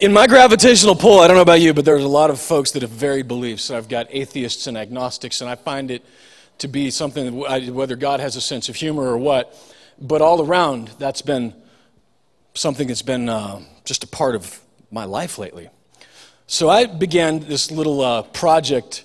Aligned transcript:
In 0.00 0.14
my 0.14 0.26
gravitational 0.26 0.96
pull, 0.96 1.20
I 1.20 1.26
don't 1.26 1.36
know 1.36 1.42
about 1.42 1.60
you, 1.60 1.74
but 1.74 1.84
there's 1.84 2.02
a 2.02 2.08
lot 2.08 2.30
of 2.30 2.40
folks 2.40 2.70
that 2.70 2.80
have 2.80 2.90
varied 2.90 3.28
beliefs. 3.28 3.70
I've 3.70 3.86
got 3.86 4.06
atheists 4.08 4.66
and 4.66 4.74
agnostics, 4.74 5.42
and 5.42 5.50
I 5.50 5.56
find 5.56 5.90
it 5.90 6.02
to 6.56 6.68
be 6.68 6.90
something, 6.90 7.36
whether 7.36 7.96
God 7.96 8.18
has 8.18 8.34
a 8.34 8.40
sense 8.40 8.70
of 8.70 8.76
humor 8.76 9.02
or 9.02 9.18
what, 9.18 9.54
but 10.00 10.22
all 10.22 10.40
around, 10.40 10.88
that's 10.98 11.20
been 11.20 11.52
something 12.54 12.88
that's 12.88 13.02
been 13.02 13.28
uh, 13.28 13.60
just 13.84 14.02
a 14.02 14.06
part 14.06 14.34
of 14.34 14.60
my 14.90 15.04
life 15.04 15.36
lately. 15.36 15.68
So 16.46 16.70
I 16.70 16.86
began 16.86 17.40
this 17.40 17.70
little 17.70 18.00
uh, 18.00 18.22
project 18.22 19.04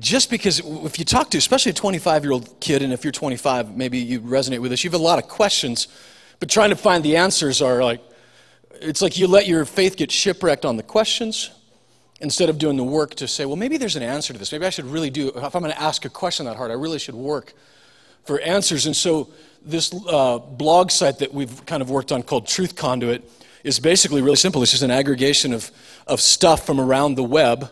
just 0.00 0.28
because 0.28 0.58
if 0.58 0.98
you 0.98 1.04
talk 1.04 1.30
to, 1.30 1.38
especially 1.38 1.70
a 1.70 1.74
25 1.74 2.24
year 2.24 2.32
old 2.32 2.58
kid, 2.58 2.82
and 2.82 2.92
if 2.92 3.04
you're 3.04 3.12
25, 3.12 3.76
maybe 3.76 3.98
you 3.98 4.20
resonate 4.22 4.58
with 4.58 4.72
this, 4.72 4.82
you 4.82 4.90
have 4.90 5.00
a 5.00 5.04
lot 5.04 5.20
of 5.20 5.28
questions, 5.28 5.86
but 6.40 6.50
trying 6.50 6.70
to 6.70 6.76
find 6.76 7.04
the 7.04 7.16
answers 7.16 7.62
are 7.62 7.84
like, 7.84 8.00
it's 8.80 9.02
like 9.02 9.18
you 9.18 9.26
let 9.26 9.46
your 9.46 9.64
faith 9.64 9.96
get 9.96 10.10
shipwrecked 10.10 10.64
on 10.64 10.76
the 10.76 10.82
questions 10.82 11.50
instead 12.20 12.48
of 12.48 12.58
doing 12.58 12.76
the 12.76 12.84
work 12.84 13.14
to 13.16 13.28
say, 13.28 13.44
well, 13.44 13.56
maybe 13.56 13.76
there's 13.76 13.96
an 13.96 14.02
answer 14.02 14.32
to 14.32 14.38
this. 14.38 14.52
Maybe 14.52 14.66
I 14.66 14.70
should 14.70 14.86
really 14.86 15.10
do, 15.10 15.28
if 15.28 15.54
I'm 15.54 15.62
going 15.62 15.74
to 15.74 15.80
ask 15.80 16.04
a 16.04 16.08
question 16.08 16.46
that 16.46 16.56
hard, 16.56 16.70
I 16.70 16.74
really 16.74 16.98
should 16.98 17.14
work 17.14 17.52
for 18.24 18.40
answers. 18.40 18.86
And 18.86 18.96
so, 18.96 19.28
this 19.62 19.92
uh, 20.08 20.38
blog 20.38 20.92
site 20.92 21.18
that 21.18 21.34
we've 21.34 21.66
kind 21.66 21.82
of 21.82 21.90
worked 21.90 22.12
on 22.12 22.22
called 22.22 22.46
Truth 22.46 22.76
Conduit 22.76 23.28
is 23.64 23.80
basically 23.80 24.22
really 24.22 24.36
simple. 24.36 24.62
It's 24.62 24.70
just 24.70 24.84
an 24.84 24.92
aggregation 24.92 25.52
of, 25.52 25.72
of 26.06 26.20
stuff 26.20 26.64
from 26.64 26.80
around 26.80 27.16
the 27.16 27.24
web 27.24 27.68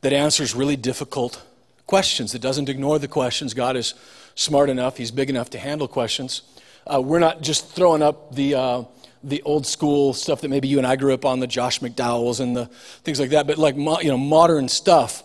that 0.00 0.12
answers 0.12 0.56
really 0.56 0.74
difficult 0.74 1.40
questions, 1.86 2.32
that 2.32 2.42
doesn't 2.42 2.68
ignore 2.68 2.98
the 2.98 3.06
questions. 3.06 3.54
God 3.54 3.76
is 3.76 3.94
smart 4.34 4.68
enough, 4.70 4.96
He's 4.96 5.12
big 5.12 5.30
enough 5.30 5.50
to 5.50 5.58
handle 5.58 5.86
questions. 5.86 6.42
Uh, 6.84 7.00
we're 7.00 7.20
not 7.20 7.42
just 7.42 7.68
throwing 7.70 8.02
up 8.02 8.34
the. 8.34 8.54
Uh, 8.56 8.84
the 9.26 9.42
old 9.42 9.66
school 9.66 10.14
stuff 10.14 10.40
that 10.42 10.48
maybe 10.48 10.68
you 10.68 10.78
and 10.78 10.86
I 10.86 10.96
grew 10.96 11.12
up 11.12 11.24
on, 11.24 11.40
the 11.40 11.46
Josh 11.46 11.80
McDowells 11.80 12.40
and 12.40 12.56
the 12.56 12.66
things 13.02 13.18
like 13.18 13.30
that, 13.30 13.46
but 13.46 13.58
like 13.58 13.74
you 13.76 14.08
know 14.08 14.16
modern 14.16 14.68
stuff, 14.68 15.24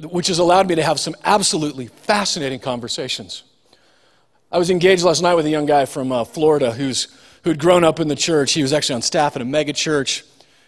which 0.00 0.28
has 0.28 0.38
allowed 0.38 0.68
me 0.68 0.76
to 0.76 0.82
have 0.82 1.00
some 1.00 1.16
absolutely 1.24 1.88
fascinating 1.88 2.60
conversations. 2.60 3.42
I 4.52 4.58
was 4.58 4.70
engaged 4.70 5.02
last 5.02 5.22
night 5.22 5.34
with 5.34 5.44
a 5.44 5.50
young 5.50 5.66
guy 5.66 5.86
from 5.86 6.12
uh, 6.12 6.24
Florida 6.24 6.72
who's 6.72 7.08
who'd 7.42 7.58
grown 7.58 7.82
up 7.82 7.98
in 7.98 8.08
the 8.08 8.16
church. 8.16 8.52
He 8.52 8.62
was 8.62 8.72
actually 8.72 8.96
on 8.96 9.02
staff 9.02 9.34
at 9.36 9.42
a 9.42 9.44
mega 9.44 9.72
church. 9.72 10.24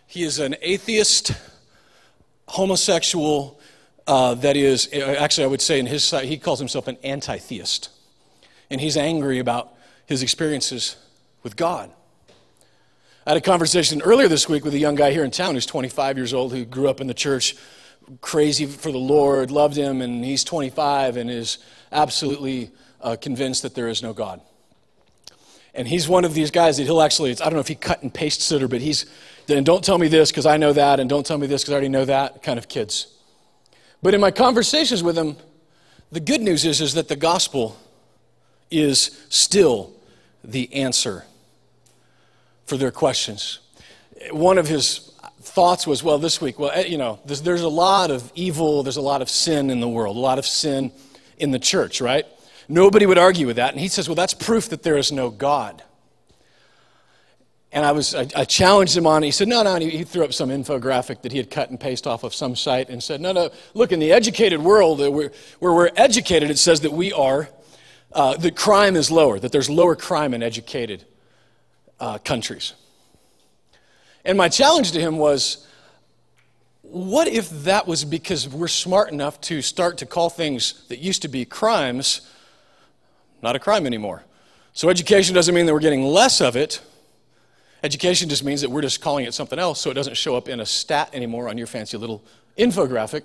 He 0.06 0.22
is 0.22 0.38
an 0.38 0.56
atheist, 0.60 1.32
homosexual. 2.46 3.60
Uh, 4.06 4.34
that 4.34 4.56
is, 4.56 4.88
actually, 4.92 5.44
I 5.44 5.48
would 5.48 5.60
say 5.60 5.78
in 5.78 5.86
his 5.86 6.02
side, 6.02 6.24
he 6.24 6.38
calls 6.38 6.58
himself 6.58 6.88
an 6.88 6.96
anti 7.04 7.38
theist. 7.38 7.90
And 8.70 8.80
he's 8.80 8.96
angry 8.96 9.38
about 9.38 9.74
his 10.06 10.22
experiences 10.22 10.96
with 11.42 11.56
God. 11.56 11.90
I 13.28 13.32
had 13.32 13.36
a 13.36 13.42
conversation 13.42 14.00
earlier 14.00 14.26
this 14.26 14.48
week 14.48 14.64
with 14.64 14.72
a 14.72 14.78
young 14.78 14.94
guy 14.94 15.10
here 15.10 15.22
in 15.22 15.30
town 15.30 15.52
who's 15.52 15.66
25 15.66 16.16
years 16.16 16.32
old 16.32 16.50
who 16.50 16.64
grew 16.64 16.88
up 16.88 16.98
in 17.02 17.08
the 17.08 17.12
church, 17.12 17.56
crazy 18.22 18.64
for 18.64 18.90
the 18.90 18.96
Lord, 18.96 19.50
loved 19.50 19.76
him, 19.76 20.00
and 20.00 20.24
he's 20.24 20.42
25 20.44 21.18
and 21.18 21.30
is 21.30 21.58
absolutely 21.92 22.70
uh, 23.02 23.16
convinced 23.20 23.64
that 23.64 23.74
there 23.74 23.88
is 23.88 24.02
no 24.02 24.14
God. 24.14 24.40
And 25.74 25.86
he's 25.86 26.08
one 26.08 26.24
of 26.24 26.32
these 26.32 26.50
guys 26.50 26.78
that 26.78 26.84
he'll 26.84 27.02
actually, 27.02 27.32
I 27.32 27.34
don't 27.34 27.52
know 27.52 27.58
if 27.58 27.68
he 27.68 27.74
cut 27.74 28.02
and 28.02 28.14
pastes 28.14 28.50
it 28.50 28.62
or, 28.62 28.68
but 28.68 28.80
he's, 28.80 29.04
and 29.46 29.66
don't 29.66 29.84
tell 29.84 29.98
me 29.98 30.08
this 30.08 30.30
because 30.30 30.46
I 30.46 30.56
know 30.56 30.72
that, 30.72 30.98
and 30.98 31.10
don't 31.10 31.26
tell 31.26 31.36
me 31.36 31.46
this 31.46 31.60
because 31.60 31.72
I 31.72 31.74
already 31.74 31.90
know 31.90 32.06
that 32.06 32.42
kind 32.42 32.58
of 32.58 32.66
kids. 32.66 33.08
But 34.02 34.14
in 34.14 34.22
my 34.22 34.30
conversations 34.30 35.02
with 35.02 35.18
him, 35.18 35.36
the 36.10 36.20
good 36.20 36.40
news 36.40 36.64
is, 36.64 36.80
is 36.80 36.94
that 36.94 37.08
the 37.08 37.16
gospel 37.16 37.76
is 38.70 39.22
still 39.28 39.92
the 40.42 40.72
answer 40.72 41.26
for 42.68 42.76
their 42.76 42.90
questions. 42.90 43.60
One 44.30 44.58
of 44.58 44.68
his 44.68 45.10
thoughts 45.40 45.86
was, 45.86 46.02
well, 46.02 46.18
this 46.18 46.40
week, 46.40 46.58
well, 46.58 46.70
eh, 46.74 46.84
you 46.86 46.98
know, 46.98 47.18
there's, 47.24 47.40
there's 47.40 47.62
a 47.62 47.68
lot 47.68 48.10
of 48.10 48.30
evil, 48.34 48.82
there's 48.82 48.98
a 48.98 49.02
lot 49.02 49.22
of 49.22 49.30
sin 49.30 49.70
in 49.70 49.80
the 49.80 49.88
world, 49.88 50.16
a 50.16 50.20
lot 50.20 50.38
of 50.38 50.46
sin 50.46 50.92
in 51.38 51.50
the 51.50 51.58
church, 51.58 52.00
right? 52.00 52.26
Nobody 52.68 53.06
would 53.06 53.16
argue 53.16 53.46
with 53.46 53.56
that. 53.56 53.72
And 53.72 53.80
he 53.80 53.88
says, 53.88 54.06
well, 54.06 54.14
that's 54.14 54.34
proof 54.34 54.68
that 54.68 54.82
there 54.82 54.98
is 54.98 55.10
no 55.10 55.30
God. 55.30 55.82
And 57.72 57.86
I, 57.86 57.92
was, 57.92 58.14
I, 58.14 58.26
I 58.36 58.44
challenged 58.44 58.96
him 58.96 59.06
on 59.06 59.22
it. 59.22 59.26
He 59.26 59.32
said, 59.32 59.48
no, 59.48 59.62
no. 59.62 59.74
And 59.74 59.82
he, 59.82 59.90
he, 59.90 60.04
threw 60.04 60.24
up 60.24 60.34
some 60.34 60.50
infographic 60.50 61.22
that 61.22 61.32
he 61.32 61.38
had 61.38 61.50
cut 61.50 61.70
and 61.70 61.80
pasted 61.80 62.06
off 62.06 62.22
of 62.22 62.34
some 62.34 62.54
site 62.54 62.90
and 62.90 63.02
said, 63.02 63.20
no, 63.20 63.32
no, 63.32 63.50
look, 63.72 63.92
in 63.92 64.00
the 64.00 64.12
educated 64.12 64.60
world, 64.60 65.00
where 65.00 65.30
we're 65.60 65.90
educated, 65.96 66.50
it 66.50 66.58
says 66.58 66.80
that 66.82 66.92
we 66.92 67.12
are, 67.12 67.48
uh, 68.12 68.36
that 68.36 68.56
crime 68.56 68.96
is 68.96 69.10
lower, 69.10 69.38
that 69.38 69.52
there's 69.52 69.70
lower 69.70 69.96
crime 69.96 70.34
in 70.34 70.42
educated 70.42 71.04
uh, 72.00 72.18
countries. 72.18 72.74
And 74.24 74.36
my 74.36 74.48
challenge 74.48 74.92
to 74.92 75.00
him 75.00 75.16
was 75.18 75.66
what 76.82 77.28
if 77.28 77.50
that 77.64 77.86
was 77.86 78.04
because 78.04 78.48
we're 78.48 78.68
smart 78.68 79.10
enough 79.10 79.40
to 79.42 79.60
start 79.62 79.98
to 79.98 80.06
call 80.06 80.30
things 80.30 80.86
that 80.88 80.98
used 80.98 81.22
to 81.22 81.28
be 81.28 81.44
crimes 81.44 82.22
not 83.42 83.54
a 83.54 83.58
crime 83.58 83.86
anymore? 83.86 84.24
So, 84.72 84.88
education 84.88 85.34
doesn't 85.34 85.54
mean 85.54 85.66
that 85.66 85.72
we're 85.72 85.80
getting 85.80 86.02
less 86.02 86.40
of 86.40 86.56
it. 86.56 86.80
Education 87.82 88.28
just 88.28 88.44
means 88.44 88.60
that 88.62 88.70
we're 88.70 88.82
just 88.82 89.00
calling 89.00 89.24
it 89.24 89.34
something 89.34 89.58
else 89.58 89.80
so 89.80 89.90
it 89.90 89.94
doesn't 89.94 90.16
show 90.16 90.36
up 90.36 90.48
in 90.48 90.60
a 90.60 90.66
stat 90.66 91.10
anymore 91.12 91.48
on 91.48 91.56
your 91.56 91.66
fancy 91.66 91.96
little 91.96 92.22
infographic. 92.56 93.22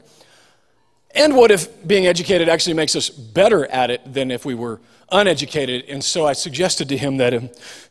And 1.15 1.35
what 1.35 1.51
if 1.51 1.85
being 1.87 2.07
educated 2.07 2.49
actually 2.49 2.73
makes 2.73 2.95
us 2.95 3.09
better 3.09 3.65
at 3.67 3.91
it 3.91 4.13
than 4.13 4.31
if 4.31 4.45
we 4.45 4.55
were 4.55 4.81
uneducated? 5.11 5.85
And 5.87 6.03
so 6.03 6.25
I 6.25 6.33
suggested 6.33 6.89
to 6.89 6.97
him 6.97 7.17
that 7.17 7.33
a 7.33 7.41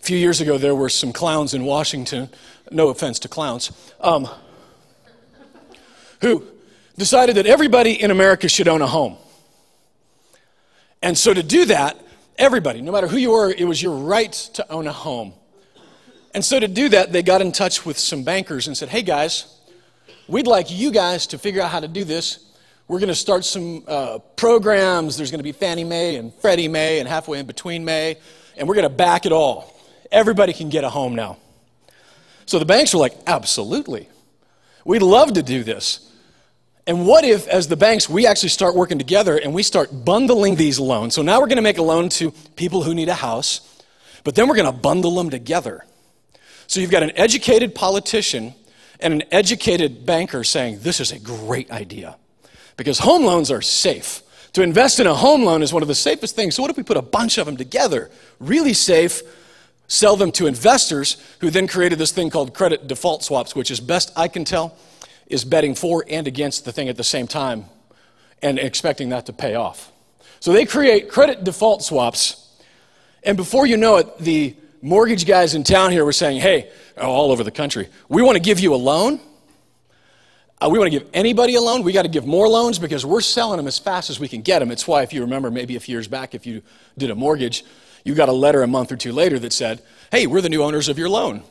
few 0.01 0.17
years 0.17 0.41
ago 0.41 0.59
there 0.59 0.75
were 0.75 0.89
some 0.89 1.13
clowns 1.13 1.55
in 1.55 1.65
Washington, 1.65 2.31
no 2.73 2.89
offense 2.89 3.21
to 3.21 3.29
clowns, 3.29 3.71
um, 4.01 4.29
who 6.21 6.45
decided 6.99 7.37
that 7.37 7.47
everybody 7.47 8.01
in 8.01 8.11
America 8.11 8.49
should 8.49 8.67
own 8.67 8.83
a 8.83 8.87
home. 8.87 9.17
And 11.01 11.17
so 11.17 11.33
to 11.33 11.43
do 11.43 11.65
that, 11.67 11.97
everybody, 12.39 12.81
no 12.81 12.91
matter 12.91 13.07
who 13.07 13.17
you 13.19 13.31
were, 13.31 13.51
it 13.51 13.65
was 13.65 13.81
your 13.81 13.97
right 13.97 14.33
to 14.33 14.73
own 14.73 14.89
a 14.89 14.93
home. 14.93 15.33
And 16.35 16.45
so 16.45 16.59
to 16.59 16.67
do 16.67 16.89
that, 16.89 17.13
they 17.13 17.23
got 17.23 17.41
in 17.41 17.53
touch 17.53 17.87
with 17.87 17.99
some 17.99 18.25
bankers 18.25 18.67
and 18.67 18.77
said, 18.77 18.89
hey 18.89 19.03
guys, 19.03 19.61
we'd 20.27 20.47
like 20.47 20.71
you 20.71 20.91
guys 20.91 21.29
to 21.29 21.39
figure 21.39 21.61
out 21.61 21.71
how 21.71 21.81
to 21.81 21.89
do 21.89 22.05
this 22.05 22.52
we're 22.93 22.99
going 22.99 23.09
to 23.09 23.15
start 23.15 23.43
some 23.43 23.83
uh, 23.89 24.19
programs. 24.37 25.17
There's 25.17 25.31
going 25.31 25.39
to 25.39 25.45
be 25.45 25.53
Fannie 25.53 25.83
Mae 25.83 26.17
and 26.17 26.31
Freddie 26.31 26.69
Mae 26.69 26.99
and 26.99 27.09
halfway 27.09 27.39
in 27.39 27.47
between 27.47 27.87
Mae, 27.87 28.19
and 28.55 28.69
we're 28.69 28.75
going 28.75 28.87
to 28.87 28.95
back 28.95 29.25
it 29.25 29.33
all. 29.33 29.75
Everybody 30.11 30.53
can 30.53 30.69
get 30.69 30.85
a 30.85 30.91
home 30.91 31.15
now. 31.15 31.39
So 32.45 32.59
the 32.59 32.67
banks 32.67 32.93
were 32.93 33.01
like, 33.01 33.15
absolutely. 33.27 34.11
We'd 34.85 35.01
love 35.01 35.33
to 35.33 35.43
do 35.43 35.65
this. 35.65 36.07
And 36.87 37.07
what 37.07 37.25
if, 37.25 37.49
as 37.49 37.67
the 37.67 37.79
banks, 37.79 38.11
we 38.11 38.27
actually 38.27 38.51
start 38.51 38.75
working 38.75 38.99
together 38.99 39.39
and 39.39 39.55
we 39.55 39.63
start 39.63 40.05
bundling 40.05 40.57
these 40.57 40.79
loans? 40.79 41.15
So 41.15 41.23
now 41.23 41.41
we're 41.41 41.47
going 41.47 41.57
to 41.57 41.63
make 41.63 41.79
a 41.79 41.83
loan 41.83 42.11
to 42.11 42.31
people 42.57 42.83
who 42.83 42.95
need 42.95 43.09
a 43.09 43.15
house, 43.15 43.83
but 44.23 44.35
then 44.35 44.49
we're 44.49 44.57
going 44.57 44.71
to 44.71 44.79
bundle 44.79 45.15
them 45.15 45.31
together. 45.31 45.83
So 46.67 46.79
you've 46.79 46.91
got 46.91 47.03
an 47.03 47.13
educated 47.17 47.75
politician 47.75 48.53
and 49.01 49.15
an 49.15 49.23
educated 49.33 50.05
banker 50.05 50.45
saying, 50.45 50.81
This 50.81 51.01
is 51.01 51.11
a 51.11 51.19
great 51.19 51.71
idea 51.71 52.19
because 52.77 52.99
home 52.99 53.25
loans 53.25 53.51
are 53.51 53.63
safe. 53.63 54.23
To 54.55 54.63
invest 54.63 55.01
in 55.01 55.07
a 55.07 55.15
home 55.15 55.45
loan 55.45 55.63
is 55.63 55.73
one 55.73 55.83
of 55.83 55.89
the 55.89 55.95
safest 55.95 56.37
things. 56.37 56.55
So, 56.55 56.63
what 56.63 56.71
if 56.71 56.77
we 56.77 56.83
put 56.83 56.97
a 56.97 57.03
bunch 57.03 57.39
of 57.39 57.47
them 57.47 57.57
together? 57.57 58.11
Really 58.39 58.75
safe, 58.75 59.23
sell 59.89 60.17
them 60.17 60.31
to 60.33 60.47
investors 60.47 61.17
who 61.41 61.49
then 61.51 61.67
created 61.67 61.99
this 61.99 62.13
thing 62.13 62.29
called 62.29 62.53
credit 62.53 62.87
default 62.87 63.25
swaps, 63.25 63.57
which, 63.57 63.71
as 63.71 63.81
best 63.81 64.13
I 64.15 64.29
can 64.29 64.45
tell, 64.45 64.77
is 65.27 65.45
betting 65.45 65.75
for 65.75 66.05
and 66.09 66.27
against 66.27 66.65
the 66.65 66.73
thing 66.73 66.89
at 66.89 66.97
the 66.97 67.05
same 67.05 67.27
time 67.27 67.65
and 68.43 68.59
expecting 68.59 69.09
that 69.11 69.27
to 69.27 69.33
pay 69.33 69.55
off. 69.55 69.91
So, 70.41 70.53
they 70.53 70.67
create 70.67 71.09
credit 71.09 71.45
default 71.45 71.83
swaps, 71.83 72.55
and 73.23 73.39
before 73.39 73.65
you 73.65 73.79
know 73.79 73.97
it, 73.97 74.19
the 74.19 74.55
mortgage 74.83 75.25
guys 75.25 75.55
in 75.55 75.65
town 75.65 75.93
here 75.93 76.05
were 76.05 76.13
saying, 76.13 76.41
hey, 76.41 76.71
all 77.01 77.31
over 77.31 77.43
the 77.43 77.51
country, 77.51 77.89
we 78.09 78.21
want 78.21 78.37
to 78.37 78.43
give 78.43 78.61
you 78.61 78.75
a 78.75 78.77
loan 78.77 79.19
uh, 80.63 80.69
we 80.69 80.79
want 80.79 80.93
to 80.93 80.99
give 80.99 81.09
anybody 81.13 81.57
a 81.57 81.61
loan. 81.61 81.83
We 81.83 81.93
got 81.93 82.03
to 82.03 82.09
give 82.09 82.27
more 82.27 82.49
loans 82.49 82.79
because 82.79 83.05
we're 83.05 83.21
selling 83.21 83.57
them 83.57 83.67
as 83.67 83.79
fast 83.79 84.11
as 84.11 84.21
we 84.21 84.29
can 84.29 84.43
get 84.43 84.61
them. 84.61 84.71
It's 84.71 84.87
why, 84.87 85.03
if 85.03 85.13
you 85.13 85.23
remember, 85.23 85.51
maybe 85.51 85.77
a 85.77 85.81
few 85.81 85.95
years 85.95 86.07
back, 86.07 86.35
if 86.35 86.47
you 86.47 86.63
did 86.97 87.11
a 87.11 87.15
mortgage, 87.15 87.65
you 88.05 88.15
got 88.15 88.29
a 88.29 88.33
letter 88.33 88.63
a 88.63 88.67
month 88.67 88.93
or 88.93 88.97
two 88.97 89.13
later 89.13 89.39
that 89.41 89.53
said, 89.53 89.83
Hey, 90.11 90.27
we're 90.27 90.41
the 90.41 90.49
new 90.49 90.63
owners 90.63 90.89
of 90.89 90.99
your 90.99 91.09
loan. 91.09 91.43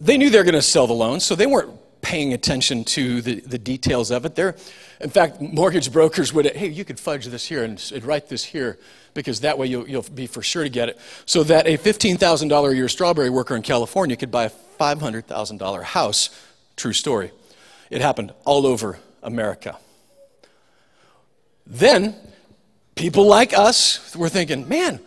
They 0.00 0.16
knew 0.16 0.30
they 0.30 0.38
were 0.38 0.44
going 0.44 0.54
to 0.54 0.62
sell 0.62 0.86
the 0.86 0.94
loan, 0.94 1.20
so 1.20 1.34
they 1.34 1.46
weren't 1.46 1.70
paying 2.00 2.32
attention 2.32 2.84
to 2.84 3.22
the, 3.22 3.40
the 3.40 3.58
details 3.58 4.10
of 4.10 4.24
it. 4.24 4.34
They're, 4.34 4.56
in 5.00 5.10
fact, 5.10 5.40
mortgage 5.40 5.90
brokers 5.92 6.32
would, 6.32 6.46
hey, 6.46 6.68
you 6.68 6.84
could 6.84 7.00
fudge 7.00 7.26
this 7.26 7.46
here 7.46 7.64
and, 7.64 7.82
and 7.94 8.04
write 8.04 8.28
this 8.28 8.44
here 8.44 8.78
because 9.14 9.40
that 9.40 9.58
way 9.58 9.66
you'll, 9.66 9.88
you'll 9.88 10.02
be 10.02 10.26
for 10.26 10.42
sure 10.42 10.64
to 10.64 10.68
get 10.68 10.88
it. 10.88 10.98
So 11.24 11.42
that 11.44 11.66
a 11.66 11.78
$15,000 11.78 12.70
a 12.70 12.76
year 12.76 12.88
strawberry 12.88 13.30
worker 13.30 13.56
in 13.56 13.62
California 13.62 14.16
could 14.16 14.30
buy 14.30 14.44
a 14.44 14.50
$500,000 14.78 15.82
house. 15.82 16.30
True 16.76 16.92
story. 16.92 17.30
It 17.90 18.00
happened 18.00 18.32
all 18.44 18.66
over 18.66 18.98
America. 19.22 19.76
Then, 21.66 22.14
people 22.94 23.26
like 23.26 23.56
us 23.56 24.14
were 24.14 24.28
thinking, 24.28 24.68
man, 24.68 25.00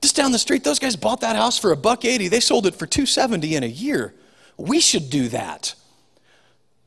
just 0.00 0.16
down 0.16 0.32
the 0.32 0.38
street, 0.38 0.64
those 0.64 0.78
guys 0.78 0.96
bought 0.96 1.22
that 1.22 1.36
house 1.36 1.58
for 1.58 1.72
a 1.72 1.76
buck 1.76 2.04
eighty. 2.04 2.28
They 2.28 2.40
sold 2.40 2.66
it 2.66 2.74
for 2.74 2.86
270 2.86 3.56
in 3.56 3.62
a 3.62 3.66
year. 3.66 4.14
We 4.56 4.80
should 4.80 5.10
do 5.10 5.28
that. 5.28 5.74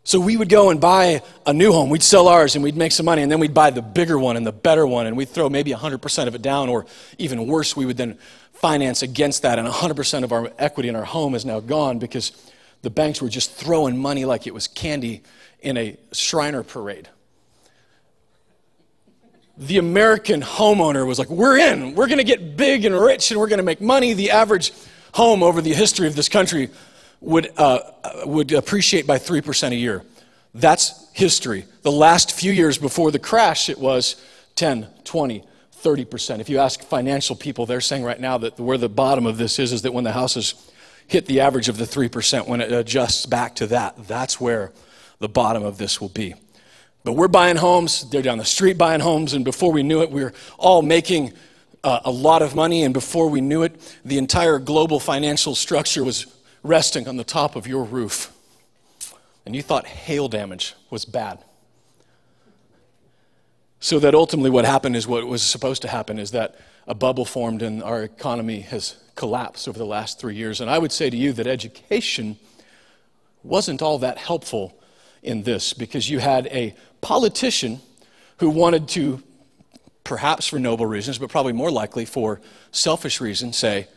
So 0.03 0.21
we 0.21 0.37
would 0.37 0.47
go 0.47 0.69
and 0.69 0.79
buy 0.79 1.21
a 1.45 1.51
new 1.51 1.73
home. 1.73 1.89
We'd 1.89 2.01
sell 2.01 2.29
ours 2.29 2.55
and 2.55 2.63
we'd 2.63 2.77
make 2.77 2.93
some 2.93 3.05
money, 3.05 3.23
and 3.23 3.29
then 3.29 3.39
we'd 3.39 3.53
buy 3.53 3.71
the 3.71 3.81
bigger 3.81 4.17
one 4.17 4.37
and 4.37 4.47
the 4.47 4.53
better 4.53 4.87
one, 4.87 5.05
and 5.05 5.17
we'd 5.17 5.27
throw 5.27 5.49
maybe 5.49 5.71
100% 5.71 6.27
of 6.27 6.35
it 6.35 6.41
down, 6.41 6.69
or 6.69 6.85
even 7.17 7.45
worse, 7.45 7.75
we 7.75 7.85
would 7.85 7.97
then 7.97 8.17
finance 8.53 9.01
against 9.01 9.41
that, 9.41 9.59
and 9.59 9.67
100% 9.67 10.23
of 10.23 10.31
our 10.31 10.49
equity 10.57 10.87
in 10.87 10.95
our 10.95 11.03
home 11.03 11.35
is 11.35 11.43
now 11.43 11.59
gone 11.59 11.99
because 11.99 12.31
the 12.81 12.89
banks 12.89 13.21
were 13.21 13.29
just 13.29 13.51
throwing 13.51 13.97
money 13.97 14.25
like 14.25 14.47
it 14.47 14.53
was 14.53 14.67
candy 14.67 15.23
in 15.61 15.77
a 15.77 15.97
Shriner 16.11 16.63
parade. 16.63 17.09
The 19.57 19.79
American 19.79 20.41
homeowner 20.41 21.05
was 21.05 21.17
like, 21.17 21.29
We're 21.29 21.57
in, 21.57 21.95
we're 21.95 22.07
gonna 22.07 22.23
get 22.23 22.55
big 22.55 22.85
and 22.85 22.95
rich, 22.95 23.31
and 23.31 23.39
we're 23.39 23.47
gonna 23.47 23.63
make 23.63 23.81
money. 23.81 24.13
The 24.13 24.31
average 24.31 24.71
home 25.13 25.41
over 25.41 25.61
the 25.61 25.73
history 25.73 26.07
of 26.07 26.15
this 26.15 26.29
country 26.29 26.69
would, 27.21 27.51
uh, 27.57 27.79
would 28.25 28.51
appreciate 28.51 29.07
by 29.07 29.17
3% 29.17 29.71
a 29.71 29.75
year. 29.75 30.03
That's 30.53 31.07
history. 31.13 31.65
The 31.81 31.91
last 31.91 32.31
few 32.31 32.51
years 32.51 32.77
before 32.77 33.11
the 33.11 33.19
crash, 33.19 33.69
it 33.69 33.79
was 33.79 34.15
10, 34.55 34.87
20, 35.03 35.43
30%. 35.83 36.39
If 36.39 36.49
you 36.49 36.59
ask 36.59 36.81
financial 36.83 37.35
people, 37.35 37.65
they're 37.65 37.81
saying 37.81 38.03
right 38.03 38.19
now 38.19 38.37
that 38.39 38.59
where 38.59 38.77
the 38.77 38.89
bottom 38.89 39.25
of 39.25 39.37
this 39.37 39.59
is, 39.59 39.71
is 39.73 39.81
that 39.83 39.93
when 39.93 40.03
the 40.03 40.11
houses 40.11 40.53
hit 41.07 41.25
the 41.25 41.39
average 41.39 41.69
of 41.69 41.77
the 41.77 41.85
3%, 41.85 42.47
when 42.47 42.61
it 42.61 42.71
adjusts 42.71 43.25
back 43.25 43.55
to 43.55 43.67
that, 43.67 44.07
that's 44.07 44.39
where 44.39 44.71
the 45.19 45.29
bottom 45.29 45.63
of 45.63 45.77
this 45.77 45.99
will 45.99 46.09
be. 46.09 46.35
But 47.03 47.13
we're 47.13 47.29
buying 47.29 47.55
homes, 47.55 48.09
they're 48.09 48.21
down 48.21 48.37
the 48.37 48.45
street 48.45 48.77
buying 48.77 48.99
homes, 48.99 49.33
and 49.33 49.45
before 49.45 49.71
we 49.71 49.83
knew 49.83 50.01
it, 50.01 50.11
we 50.11 50.23
were 50.23 50.33
all 50.57 50.81
making 50.81 51.33
uh, 51.83 52.01
a 52.03 52.11
lot 52.11 52.41
of 52.41 52.55
money, 52.55 52.83
and 52.83 52.93
before 52.93 53.29
we 53.29 53.39
knew 53.39 53.63
it, 53.63 53.79
the 54.03 54.17
entire 54.17 54.59
global 54.59 54.99
financial 54.99 55.55
structure 55.55 56.03
was 56.03 56.27
resting 56.63 57.07
on 57.07 57.15
the 57.15 57.23
top 57.23 57.55
of 57.55 57.65
your 57.65 57.83
roof. 57.83 58.33
And 59.45 59.55
you 59.55 59.61
thought 59.61 59.85
hail 59.85 60.27
damage 60.27 60.75
was 60.89 61.05
bad. 61.05 61.39
So 63.79 63.99
that 63.99 64.13
ultimately 64.13 64.49
what 64.49 64.65
happened 64.65 64.95
is 64.95 65.07
what 65.07 65.25
was 65.25 65.41
supposed 65.43 65.81
to 65.83 65.87
happen 65.87 66.19
is 66.19 66.31
that 66.31 66.55
a 66.87 66.95
bubble 66.95 67.25
formed 67.25 67.61
and 67.61 67.83
our 67.83 68.03
economy 68.03 68.61
has 68.61 68.97
collapsed 69.15 69.67
over 69.67 69.77
the 69.77 69.85
last 69.85 70.19
three 70.19 70.35
years. 70.35 70.61
And 70.61 70.69
I 70.69 70.77
would 70.77 70.91
say 70.91 71.09
to 71.09 71.17
you 71.17 71.33
that 71.33 71.47
education 71.47 72.37
wasn't 73.43 73.81
all 73.81 73.99
that 73.99 74.17
helpful 74.17 74.79
in 75.21 75.43
this 75.43 75.73
because 75.73 76.09
you 76.09 76.19
had 76.19 76.47
a 76.47 76.75
politician 77.01 77.81
who 78.37 78.49
wanted 78.49 78.87
to 78.89 79.21
perhaps 80.03 80.47
for 80.47 80.57
noble 80.57 80.85
reasons, 80.85 81.17
but 81.17 81.29
probably 81.29 81.51
more 81.51 81.69
likely 81.69 82.05
for 82.05 82.39
selfish 82.71 83.19
reasons, 83.19 83.57
say, 83.57 83.87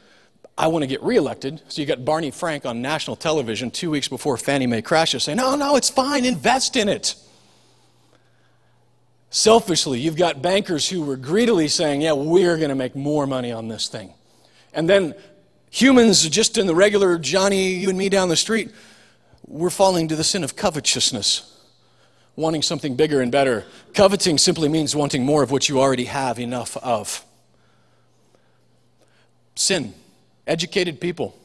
I 0.59 0.67
want 0.67 0.83
to 0.83 0.89
get 0.89 1.03
reelected. 1.03 1.63
So 1.69 1.81
you 1.81 1.87
got 1.87 2.05
Barney 2.05 2.33
Frank 2.33 2.67
on 2.67 2.83
national 2.83 3.17
television 3.17 3.71
two 3.71 3.91
weeks 3.91 4.09
before 4.09 4.37
Fannie 4.37 4.67
Mae 4.67 4.83
crashes 4.83 5.25
saying, 5.25 5.37
No, 5.39 5.55
no, 5.55 5.77
it's 5.77 5.89
fine, 5.89 6.25
invest 6.25 6.77
in 6.77 6.89
it. 6.89 7.15
Selfishly, 9.31 10.01
you've 10.01 10.17
got 10.17 10.43
bankers 10.43 10.89
who 10.89 11.03
were 11.03 11.17
greedily 11.17 11.69
saying, 11.69 12.03
Yeah, 12.03 12.13
we're 12.13 12.57
going 12.57 12.71
to 12.71 12.75
make 12.75 12.97
more 12.97 13.27
money 13.27 13.53
on 13.53 13.69
this 13.69 13.89
thing. 13.89 14.13
And 14.75 14.89
then 14.89 15.15
humans, 15.71 16.29
just 16.29 16.59
in 16.59 16.67
the 16.67 16.75
regular 16.75 17.19
Johnny, 17.19 17.75
you 17.75 17.89
and 17.89 17.99
me 17.99 18.09
down 18.09 18.29
the 18.29 18.37
street, 18.37 18.71
we're 19.47 19.71
falling 19.71 20.09
to 20.09 20.17
the 20.17 20.25
sin 20.25 20.45
of 20.45 20.57
covetousness 20.57 21.51
wanting 22.41 22.63
something 22.63 22.97
bigger 22.97 23.21
and 23.21 23.31
better. 23.31 23.65
Coveting 23.95 24.39
simply 24.39 24.69
means 24.69 24.97
wanting 24.97 25.25
more 25.25 25.43
of 25.43 25.51
what 25.51 25.69
you 25.69 25.81
already 25.81 26.05
have 26.05 26.39
enough 26.39 26.77
of. 26.79 27.25
Sin, 29.55 29.95
educated 30.47 31.01
people. 31.01 31.37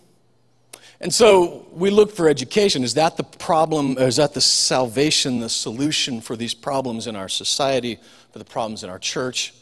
And 1.05 1.13
so 1.13 1.67
we 1.71 1.91
look 1.91 2.15
for 2.15 2.27
education. 2.27 2.83
Is 2.83 2.95
that 2.95 3.15
the 3.15 3.23
problem? 3.23 3.95
Is 3.99 4.15
that 4.15 4.33
the 4.33 4.41
salvation, 4.41 5.39
the 5.39 5.49
solution 5.49 6.19
for 6.19 6.35
these 6.35 6.55
problems 6.55 7.05
in 7.05 7.15
our 7.15 7.29
society, 7.29 7.99
for 8.31 8.39
the 8.39 8.43
problems 8.43 8.83
in 8.83 8.89
our 8.89 8.97
church? 8.97 9.53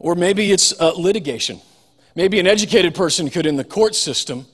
Or 0.00 0.16
maybe 0.16 0.50
it's 0.50 0.72
uh, 0.80 0.94
litigation. 0.96 1.60
Maybe 2.16 2.40
an 2.40 2.48
educated 2.48 2.92
person 2.92 3.30
could, 3.30 3.46
in 3.46 3.54
the 3.54 3.62
court 3.62 3.94
system, 3.94 4.46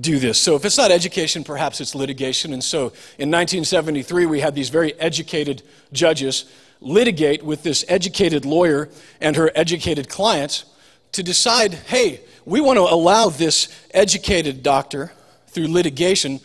do 0.00 0.18
this. 0.18 0.40
So 0.40 0.56
if 0.56 0.64
it's 0.64 0.78
not 0.78 0.90
education, 0.90 1.44
perhaps 1.44 1.82
it's 1.82 1.94
litigation. 1.94 2.54
And 2.54 2.64
so 2.64 2.84
in 3.18 3.30
1973, 3.30 4.24
we 4.24 4.40
had 4.40 4.54
these 4.54 4.70
very 4.70 4.98
educated 4.98 5.62
judges 5.92 6.46
litigate 6.80 7.42
with 7.42 7.62
this 7.62 7.84
educated 7.86 8.46
lawyer 8.46 8.88
and 9.20 9.36
her 9.36 9.50
educated 9.54 10.08
clients 10.08 10.64
to 11.12 11.22
decide 11.22 11.74
hey, 11.74 12.22
we 12.46 12.60
want 12.60 12.78
to 12.78 12.82
allow 12.82 13.28
this 13.28 13.68
educated 13.92 14.62
doctor 14.62 15.12
through 15.48 15.66
litigation 15.66 16.40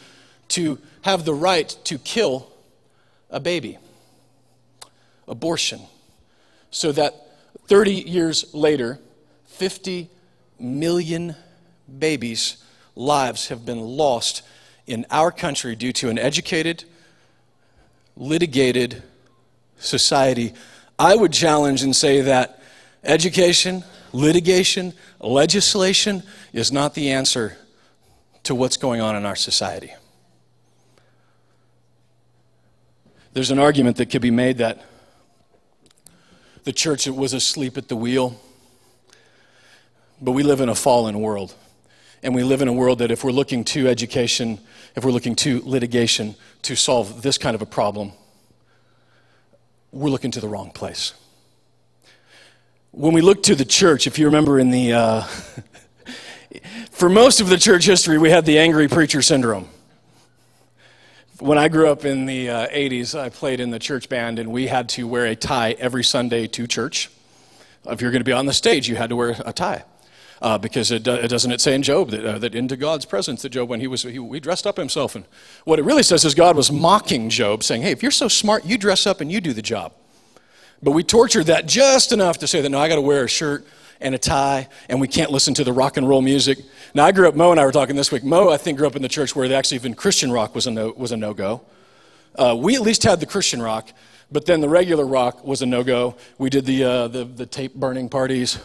to 0.49 0.79
have 1.03 1.23
the 1.23 1.33
right 1.33 1.69
to 1.85 1.97
kill 1.99 2.51
a 3.29 3.39
baby. 3.39 3.77
Abortion. 5.27 5.81
So 6.71 6.91
that 6.91 7.15
30 7.67 7.93
years 7.93 8.53
later, 8.53 8.99
50 9.45 10.09
million 10.59 11.35
babies 11.99 12.57
lives 12.95 13.47
have 13.49 13.65
been 13.65 13.79
lost 13.79 14.41
in 14.87 15.05
our 15.11 15.31
country 15.31 15.75
due 15.75 15.93
to 15.93 16.09
an 16.09 16.17
educated, 16.17 16.83
litigated 18.17 19.03
society. 19.77 20.53
I 20.97 21.15
would 21.15 21.31
challenge 21.31 21.83
and 21.83 21.95
say 21.95 22.21
that 22.21 22.61
education, 23.03 23.83
litigation, 24.13 24.93
legislation 25.19 26.23
is 26.53 26.71
not 26.71 26.93
the 26.93 27.11
answer 27.11 27.57
to 28.43 28.55
what's 28.55 28.77
going 28.77 29.01
on 29.01 29.15
in 29.15 29.25
our 29.25 29.35
society. 29.35 29.93
There's 33.33 33.51
an 33.51 33.59
argument 33.59 33.97
that 33.97 34.07
could 34.07 34.21
be 34.21 34.31
made 34.31 34.57
that 34.57 34.83
the 36.63 36.73
church 36.73 37.07
was 37.07 37.33
asleep 37.33 37.77
at 37.77 37.87
the 37.87 37.95
wheel, 37.95 38.39
but 40.21 40.31
we 40.31 40.43
live 40.43 40.61
in 40.61 40.69
a 40.69 40.75
fallen 40.75 41.19
world. 41.21 41.55
And 42.23 42.35
we 42.35 42.43
live 42.43 42.61
in 42.61 42.67
a 42.67 42.73
world 42.73 42.99
that 42.99 43.09
if 43.09 43.23
we're 43.23 43.31
looking 43.31 43.63
to 43.65 43.87
education, 43.87 44.59
if 44.95 45.03
we're 45.03 45.11
looking 45.11 45.35
to 45.37 45.61
litigation 45.65 46.35
to 46.63 46.75
solve 46.75 47.23
this 47.23 47.39
kind 47.39 47.55
of 47.55 47.63
a 47.63 47.65
problem, 47.65 48.11
we're 49.91 50.09
looking 50.09 50.29
to 50.31 50.39
the 50.39 50.47
wrong 50.47 50.69
place. 50.71 51.13
When 52.93 53.13
we 53.13 53.21
look 53.21 53.43
to 53.43 53.55
the 53.55 53.63
church, 53.63 54.05
if 54.05 54.19
you 54.19 54.25
remember 54.25 54.59
in 54.59 54.69
the, 54.69 54.91
uh, 54.91 55.21
for 56.91 57.07
most 57.07 57.39
of 57.39 57.47
the 57.47 57.57
church 57.57 57.85
history, 57.85 58.17
we 58.17 58.29
had 58.29 58.45
the 58.45 58.59
angry 58.59 58.89
preacher 58.89 59.21
syndrome. 59.21 59.69
When 61.39 61.57
I 61.57 61.69
grew 61.69 61.89
up 61.89 62.03
in 62.03 62.25
the 62.25 62.49
uh, 62.49 62.67
80s, 62.67 63.17
I 63.17 63.29
played 63.29 63.61
in 63.61 63.71
the 63.71 63.79
church 63.79 64.09
band, 64.09 64.39
and 64.39 64.51
we 64.51 64.67
had 64.67 64.89
to 64.89 65.07
wear 65.07 65.25
a 65.25 65.37
tie 65.37 65.71
every 65.79 66.03
Sunday 66.03 66.47
to 66.47 66.67
church. 66.67 67.09
If 67.85 68.01
you're 68.01 68.11
going 68.11 68.19
to 68.19 68.25
be 68.25 68.33
on 68.33 68.45
the 68.45 68.53
stage, 68.53 68.89
you 68.89 68.97
had 68.97 69.09
to 69.11 69.15
wear 69.15 69.37
a 69.45 69.53
tie 69.53 69.85
uh, 70.41 70.57
because 70.57 70.91
it, 70.91 71.07
it, 71.07 71.29
doesn't 71.29 71.51
it 71.51 71.61
say 71.61 71.73
in 71.73 71.83
Job 71.83 72.09
that, 72.09 72.25
uh, 72.25 72.39
that 72.39 72.53
into 72.55 72.75
God's 72.75 73.05
presence 73.05 73.41
that 73.43 73.49
Job, 73.53 73.69
when 73.69 73.79
he 73.79 73.87
was, 73.87 74.03
he, 74.03 74.21
he 74.21 74.39
dressed 74.41 74.67
up 74.67 74.75
himself. 74.75 75.15
And 75.15 75.23
what 75.63 75.79
it 75.79 75.85
really 75.85 76.03
says 76.03 76.25
is 76.25 76.35
God 76.35 76.57
was 76.57 76.69
mocking 76.73 77.29
Job, 77.29 77.63
saying, 77.63 77.83
hey, 77.83 77.91
if 77.91 78.03
you're 78.03 78.11
so 78.11 78.27
smart, 78.27 78.65
you 78.65 78.77
dress 78.77 79.07
up 79.07 79.21
and 79.21 79.31
you 79.31 79.39
do 79.39 79.53
the 79.53 79.61
job. 79.61 79.93
But 80.83 80.91
we 80.91 81.03
tortured 81.03 81.45
that 81.45 81.67
just 81.67 82.11
enough 82.11 82.39
to 82.39 82.47
say 82.47 82.61
that, 82.61 82.69
no, 82.69 82.79
I 82.79 82.87
got 82.87 82.95
to 82.95 83.01
wear 83.01 83.23
a 83.23 83.27
shirt 83.27 83.65
and 83.99 84.15
a 84.15 84.17
tie, 84.17 84.67
and 84.89 84.99
we 84.99 85.07
can't 85.07 85.31
listen 85.31 85.53
to 85.53 85.63
the 85.63 85.73
rock 85.73 85.97
and 85.97 86.09
roll 86.09 86.21
music. 86.21 86.57
Now, 86.95 87.05
I 87.05 87.11
grew 87.11 87.27
up, 87.27 87.35
Mo 87.35 87.51
and 87.51 87.59
I 87.59 87.65
were 87.65 87.71
talking 87.71 87.95
this 87.95 88.11
week. 88.11 88.23
Mo, 88.23 88.49
I 88.49 88.57
think, 88.57 88.79
grew 88.79 88.87
up 88.87 88.95
in 88.95 89.03
the 89.03 89.09
church 89.09 89.35
where 89.35 89.51
actually 89.53 89.75
even 89.75 89.93
Christian 89.93 90.31
rock 90.31 90.55
was 90.55 90.65
a 90.65 90.71
no, 90.71 90.91
was 90.97 91.11
a 91.11 91.17
no-go. 91.17 91.61
Uh, 92.35 92.55
we 92.57 92.75
at 92.75 92.81
least 92.81 93.03
had 93.03 93.19
the 93.19 93.25
Christian 93.27 93.61
rock, 93.61 93.89
but 94.31 94.45
then 94.45 94.59
the 94.61 94.69
regular 94.69 95.05
rock 95.05 95.45
was 95.45 95.61
a 95.61 95.65
no-go. 95.67 96.15
We 96.39 96.49
did 96.49 96.65
the, 96.65 96.83
uh, 96.83 97.07
the, 97.09 97.25
the 97.25 97.45
tape 97.45 97.75
burning 97.75 98.09
parties 98.09 98.57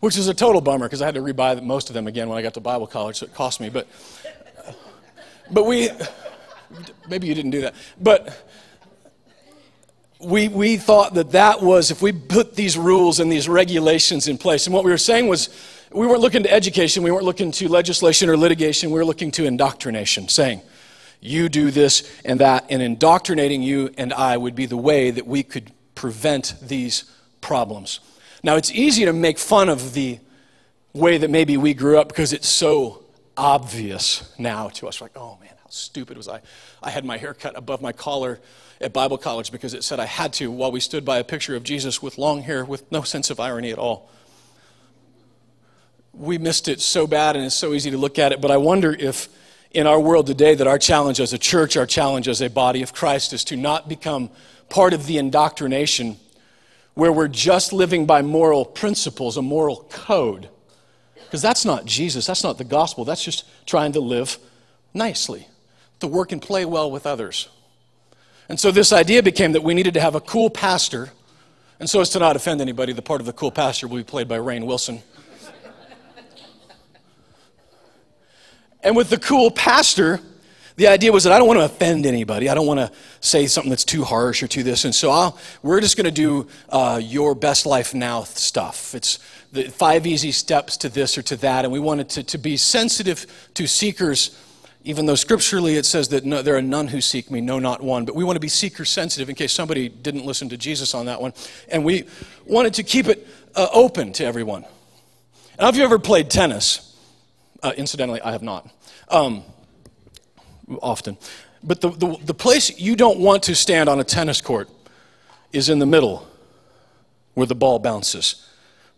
which 0.00 0.16
is 0.16 0.28
a 0.28 0.34
total 0.34 0.60
bummer 0.60 0.86
because 0.86 1.02
I 1.02 1.06
had 1.06 1.14
to 1.14 1.20
rebuy 1.20 1.62
most 1.62 1.90
of 1.90 1.94
them 1.94 2.06
again 2.06 2.28
when 2.28 2.38
I 2.38 2.42
got 2.42 2.54
to 2.54 2.60
Bible 2.60 2.86
college, 2.86 3.16
so 3.16 3.26
it 3.26 3.34
cost 3.34 3.60
me. 3.60 3.68
But, 3.68 3.86
but 5.50 5.64
we, 5.64 5.90
maybe 7.08 7.26
you 7.26 7.34
didn't 7.34 7.50
do 7.50 7.62
that. 7.62 7.74
But 8.00 8.52
we, 10.20 10.48
we 10.48 10.76
thought 10.76 11.14
that 11.14 11.32
that 11.32 11.62
was, 11.62 11.90
if 11.90 12.02
we 12.02 12.12
put 12.12 12.54
these 12.54 12.76
rules 12.76 13.20
and 13.20 13.30
these 13.30 13.48
regulations 13.48 14.26
in 14.26 14.38
place, 14.38 14.66
and 14.66 14.74
what 14.74 14.84
we 14.84 14.90
were 14.90 14.98
saying 14.98 15.28
was, 15.28 15.48
we 15.92 16.06
weren't 16.06 16.20
looking 16.20 16.42
to 16.42 16.52
education, 16.52 17.02
we 17.02 17.10
weren't 17.10 17.24
looking 17.24 17.50
to 17.52 17.68
legislation 17.68 18.28
or 18.28 18.36
litigation, 18.36 18.90
we 18.90 18.98
were 18.98 19.04
looking 19.04 19.30
to 19.32 19.44
indoctrination, 19.44 20.28
saying, 20.28 20.60
you 21.20 21.48
do 21.48 21.70
this 21.70 22.20
and 22.24 22.40
that, 22.40 22.66
and 22.70 22.82
indoctrinating 22.82 23.62
you 23.62 23.90
and 23.96 24.12
I 24.12 24.36
would 24.36 24.54
be 24.54 24.66
the 24.66 24.76
way 24.76 25.10
that 25.10 25.26
we 25.26 25.42
could 25.42 25.72
prevent 25.94 26.54
these 26.62 27.04
problems. 27.40 28.00
Now, 28.42 28.56
it's 28.56 28.70
easy 28.70 29.04
to 29.04 29.12
make 29.12 29.38
fun 29.38 29.68
of 29.68 29.94
the 29.94 30.18
way 30.92 31.18
that 31.18 31.30
maybe 31.30 31.56
we 31.56 31.74
grew 31.74 31.98
up 31.98 32.08
because 32.08 32.32
it's 32.32 32.48
so 32.48 33.04
obvious 33.36 34.32
now 34.38 34.68
to 34.68 34.88
us. 34.88 35.00
Like, 35.00 35.12
oh 35.16 35.38
man, 35.40 35.54
how 35.68 35.72
stupid 35.72 36.16
was 36.16 36.28
I? 36.28 36.40
I 36.82 36.88
had 36.88 37.04
my 37.04 37.18
hair 37.18 37.34
cut 37.34 37.56
above 37.56 37.82
my 37.82 37.92
collar 37.92 38.40
at 38.80 38.94
Bible 38.94 39.18
college 39.18 39.52
because 39.52 39.74
it 39.74 39.84
said 39.84 40.00
I 40.00 40.06
had 40.06 40.32
to 40.34 40.50
while 40.50 40.72
we 40.72 40.80
stood 40.80 41.04
by 41.04 41.18
a 41.18 41.24
picture 41.24 41.54
of 41.56 41.62
Jesus 41.62 42.02
with 42.02 42.16
long 42.16 42.40
hair 42.40 42.64
with 42.64 42.90
no 42.90 43.02
sense 43.02 43.28
of 43.28 43.38
irony 43.38 43.70
at 43.70 43.78
all. 43.78 44.10
We 46.14 46.38
missed 46.38 46.68
it 46.68 46.80
so 46.80 47.06
bad 47.06 47.36
and 47.36 47.44
it's 47.44 47.54
so 47.54 47.74
easy 47.74 47.90
to 47.90 47.98
look 47.98 48.18
at 48.18 48.32
it, 48.32 48.40
but 48.40 48.50
I 48.50 48.56
wonder 48.56 48.96
if 48.98 49.28
in 49.72 49.86
our 49.86 50.00
world 50.00 50.26
today 50.26 50.54
that 50.54 50.66
our 50.66 50.78
challenge 50.78 51.20
as 51.20 51.34
a 51.34 51.38
church, 51.38 51.76
our 51.76 51.86
challenge 51.86 52.28
as 52.28 52.40
a 52.40 52.48
body 52.48 52.82
of 52.82 52.94
Christ, 52.94 53.34
is 53.34 53.44
to 53.44 53.56
not 53.56 53.90
become 53.90 54.30
part 54.70 54.94
of 54.94 55.06
the 55.06 55.18
indoctrination 55.18 56.16
where 56.94 57.12
we're 57.12 57.28
just 57.28 57.74
living 57.74 58.06
by 58.06 58.22
moral 58.22 58.64
principles, 58.64 59.36
a 59.36 59.42
moral 59.42 59.86
code. 59.90 60.48
Because 61.14 61.42
that's 61.42 61.66
not 61.66 61.84
Jesus, 61.84 62.26
that's 62.26 62.42
not 62.42 62.56
the 62.56 62.64
gospel, 62.64 63.04
that's 63.04 63.22
just 63.22 63.44
trying 63.66 63.92
to 63.92 64.00
live 64.00 64.38
nicely, 64.94 65.46
to 66.00 66.06
work 66.06 66.32
and 66.32 66.40
play 66.40 66.64
well 66.64 66.90
with 66.90 67.06
others. 67.06 67.48
And 68.48 68.58
so 68.58 68.70
this 68.70 68.92
idea 68.92 69.22
became 69.22 69.52
that 69.52 69.62
we 69.62 69.74
needed 69.74 69.94
to 69.94 70.00
have 70.00 70.14
a 70.14 70.20
cool 70.20 70.48
pastor. 70.48 71.10
And 71.80 71.88
so 71.88 72.00
as 72.00 72.10
to 72.10 72.18
not 72.18 72.34
offend 72.34 72.60
anybody, 72.60 72.92
the 72.92 73.02
part 73.02 73.20
of 73.20 73.26
the 73.26 73.32
cool 73.32 73.50
pastor 73.50 73.86
will 73.86 73.98
be 73.98 74.04
played 74.04 74.28
by 74.28 74.38
Rainn 74.38 74.64
Wilson. 74.66 75.02
and 78.82 78.96
with 78.96 79.10
the 79.10 79.18
cool 79.18 79.50
pastor, 79.50 80.20
the 80.76 80.86
idea 80.86 81.12
was 81.12 81.24
that 81.24 81.32
I 81.32 81.38
don't 81.38 81.48
want 81.48 81.58
to 81.58 81.64
offend 81.64 82.06
anybody. 82.06 82.48
I 82.48 82.54
don't 82.54 82.66
want 82.66 82.78
to 82.78 82.90
say 83.20 83.48
something 83.48 83.68
that's 83.68 83.84
too 83.84 84.04
harsh 84.04 84.42
or 84.42 84.46
too 84.46 84.62
this. 84.62 84.84
And 84.84 84.94
so 84.94 85.10
I'll, 85.10 85.38
we're 85.62 85.80
just 85.80 85.96
going 85.96 86.04
to 86.06 86.10
do 86.10 86.46
uh, 86.68 87.00
your 87.02 87.34
best 87.34 87.66
life 87.66 87.94
now 87.94 88.22
stuff. 88.22 88.94
It's 88.94 89.18
the 89.52 89.64
five 89.64 90.06
easy 90.06 90.30
steps 90.30 90.76
to 90.78 90.88
this 90.88 91.18
or 91.18 91.22
to 91.22 91.36
that. 91.38 91.64
And 91.64 91.72
we 91.72 91.80
wanted 91.80 92.08
to, 92.10 92.22
to 92.22 92.38
be 92.38 92.56
sensitive 92.56 93.26
to 93.54 93.66
seekers 93.66 94.38
even 94.84 95.06
though 95.06 95.14
scripturally 95.14 95.76
it 95.76 95.86
says 95.86 96.08
that 96.08 96.24
no, 96.24 96.42
there 96.42 96.56
are 96.56 96.62
none 96.62 96.88
who 96.88 97.00
seek 97.00 97.30
me, 97.30 97.40
no, 97.40 97.58
not 97.58 97.82
one. 97.82 98.04
But 98.04 98.14
we 98.14 98.24
want 98.24 98.36
to 98.36 98.40
be 98.40 98.48
seeker 98.48 98.84
sensitive 98.84 99.28
in 99.28 99.34
case 99.34 99.52
somebody 99.52 99.88
didn't 99.88 100.24
listen 100.24 100.48
to 100.50 100.56
Jesus 100.56 100.94
on 100.94 101.06
that 101.06 101.20
one. 101.20 101.32
And 101.68 101.84
we 101.84 102.04
wanted 102.46 102.74
to 102.74 102.82
keep 102.82 103.06
it 103.06 103.26
uh, 103.54 103.68
open 103.72 104.12
to 104.14 104.24
everyone. 104.24 104.64
Now, 105.58 105.66
have 105.66 105.76
you 105.76 105.84
ever 105.84 105.98
played 105.98 106.30
tennis? 106.30 106.96
Uh, 107.62 107.72
incidentally, 107.76 108.20
I 108.20 108.32
have 108.32 108.42
not. 108.42 108.70
Um, 109.08 109.42
often. 110.80 111.16
But 111.62 111.80
the, 111.80 111.90
the, 111.90 112.16
the 112.24 112.34
place 112.34 112.78
you 112.78 112.94
don't 112.94 113.18
want 113.18 113.44
to 113.44 113.54
stand 113.54 113.88
on 113.88 113.98
a 113.98 114.04
tennis 114.04 114.40
court 114.40 114.68
is 115.52 115.68
in 115.68 115.78
the 115.78 115.86
middle 115.86 116.26
where 117.34 117.46
the 117.46 117.54
ball 117.54 117.78
bounces. 117.78 118.48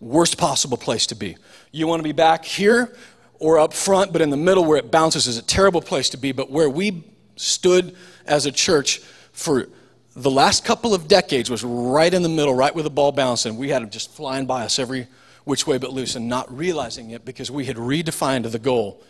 Worst 0.00 0.38
possible 0.38 0.76
place 0.76 1.06
to 1.06 1.14
be. 1.14 1.36
You 1.72 1.86
want 1.86 2.00
to 2.00 2.04
be 2.04 2.12
back 2.12 2.44
here 2.44 2.94
or 3.40 3.58
up 3.58 3.72
front, 3.72 4.12
but 4.12 4.22
in 4.22 4.30
the 4.30 4.36
middle 4.36 4.64
where 4.64 4.76
it 4.76 4.90
bounces 4.90 5.26
is 5.26 5.38
a 5.38 5.42
terrible 5.42 5.80
place 5.80 6.10
to 6.10 6.16
be. 6.16 6.30
But 6.30 6.50
where 6.50 6.70
we 6.70 7.02
stood 7.36 7.96
as 8.26 8.46
a 8.46 8.52
church 8.52 9.00
for 9.32 9.66
the 10.14 10.30
last 10.30 10.64
couple 10.64 10.94
of 10.94 11.08
decades 11.08 11.50
was 11.50 11.64
right 11.64 12.12
in 12.12 12.22
the 12.22 12.28
middle, 12.28 12.54
right 12.54 12.74
where 12.74 12.84
the 12.84 12.90
ball 12.90 13.12
bounced, 13.12 13.46
and 13.46 13.56
we 13.56 13.70
had 13.70 13.82
them 13.82 13.90
just 13.90 14.12
flying 14.12 14.46
by 14.46 14.64
us 14.64 14.78
every 14.78 15.08
which 15.44 15.66
way 15.66 15.78
but 15.78 15.92
loose 15.92 16.16
and 16.16 16.28
not 16.28 16.54
realizing 16.54 17.10
it 17.10 17.24
because 17.24 17.50
we 17.50 17.64
had 17.64 17.76
redefined 17.76 18.50
the 18.50 18.58
goal. 18.58 19.02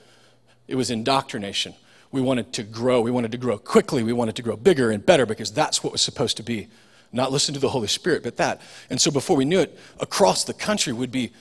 It 0.68 0.76
was 0.76 0.90
indoctrination. 0.90 1.74
We 2.12 2.20
wanted 2.20 2.52
to 2.54 2.62
grow. 2.62 3.00
We 3.00 3.10
wanted 3.10 3.32
to 3.32 3.38
grow 3.38 3.58
quickly. 3.58 4.04
We 4.04 4.12
wanted 4.12 4.36
to 4.36 4.42
grow 4.42 4.56
bigger 4.56 4.92
and 4.92 5.04
better 5.04 5.26
because 5.26 5.50
that's 5.50 5.82
what 5.82 5.92
was 5.92 6.02
supposed 6.02 6.36
to 6.36 6.44
be. 6.44 6.68
Not 7.12 7.32
listen 7.32 7.54
to 7.54 7.60
the 7.60 7.68
Holy 7.68 7.88
Spirit, 7.88 8.22
but 8.22 8.36
that. 8.36 8.60
And 8.88 9.00
so 9.00 9.10
before 9.10 9.36
we 9.36 9.44
knew 9.44 9.58
it, 9.58 9.76
across 9.98 10.44
the 10.44 10.54
country 10.54 10.92
would 10.92 11.10
be 11.10 11.32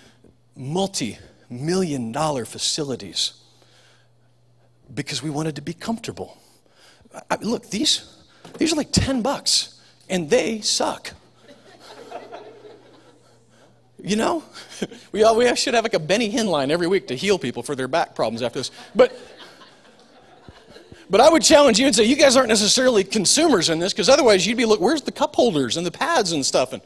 multi 0.55 1.19
million 1.49 2.11
dollar 2.11 2.45
facilities 2.45 3.33
because 4.93 5.21
we 5.21 5.29
wanted 5.29 5.55
to 5.55 5.61
be 5.61 5.73
comfortable. 5.73 6.37
I, 7.29 7.35
look, 7.41 7.69
these, 7.69 8.17
these 8.57 8.73
are 8.73 8.75
like 8.75 8.91
10 8.91 9.21
bucks 9.21 9.79
and 10.09 10.29
they 10.29 10.61
suck. 10.61 11.13
You 14.01 14.15
know, 14.15 14.43
we, 15.11 15.23
all, 15.23 15.35
we 15.35 15.53
should 15.55 15.73
have 15.73 15.83
like 15.83 15.93
a 15.93 15.99
Benny 15.99 16.31
Hinn 16.31 16.47
line 16.47 16.71
every 16.71 16.87
week 16.87 17.07
to 17.07 17.15
heal 17.15 17.37
people 17.37 17.63
for 17.63 17.75
their 17.75 17.87
back 17.87 18.15
problems 18.15 18.41
after 18.41 18.59
this. 18.59 18.71
But, 18.95 19.17
but 21.09 21.19
I 21.19 21.29
would 21.29 21.43
challenge 21.43 21.79
you 21.79 21.85
and 21.85 21.95
say, 21.95 22.05
you 22.05 22.15
guys 22.15 22.37
aren't 22.37 22.49
necessarily 22.49 23.03
consumers 23.03 23.69
in 23.69 23.79
this 23.79 23.91
because 23.91 24.07
otherwise 24.07 24.47
you'd 24.47 24.57
be, 24.57 24.65
look, 24.65 24.79
where's 24.79 25.01
the 25.01 25.11
cup 25.11 25.35
holders 25.35 25.75
and 25.75 25.85
the 25.85 25.91
pads 25.91 26.31
and 26.31 26.45
stuff? 26.45 26.71
And, 26.71 26.81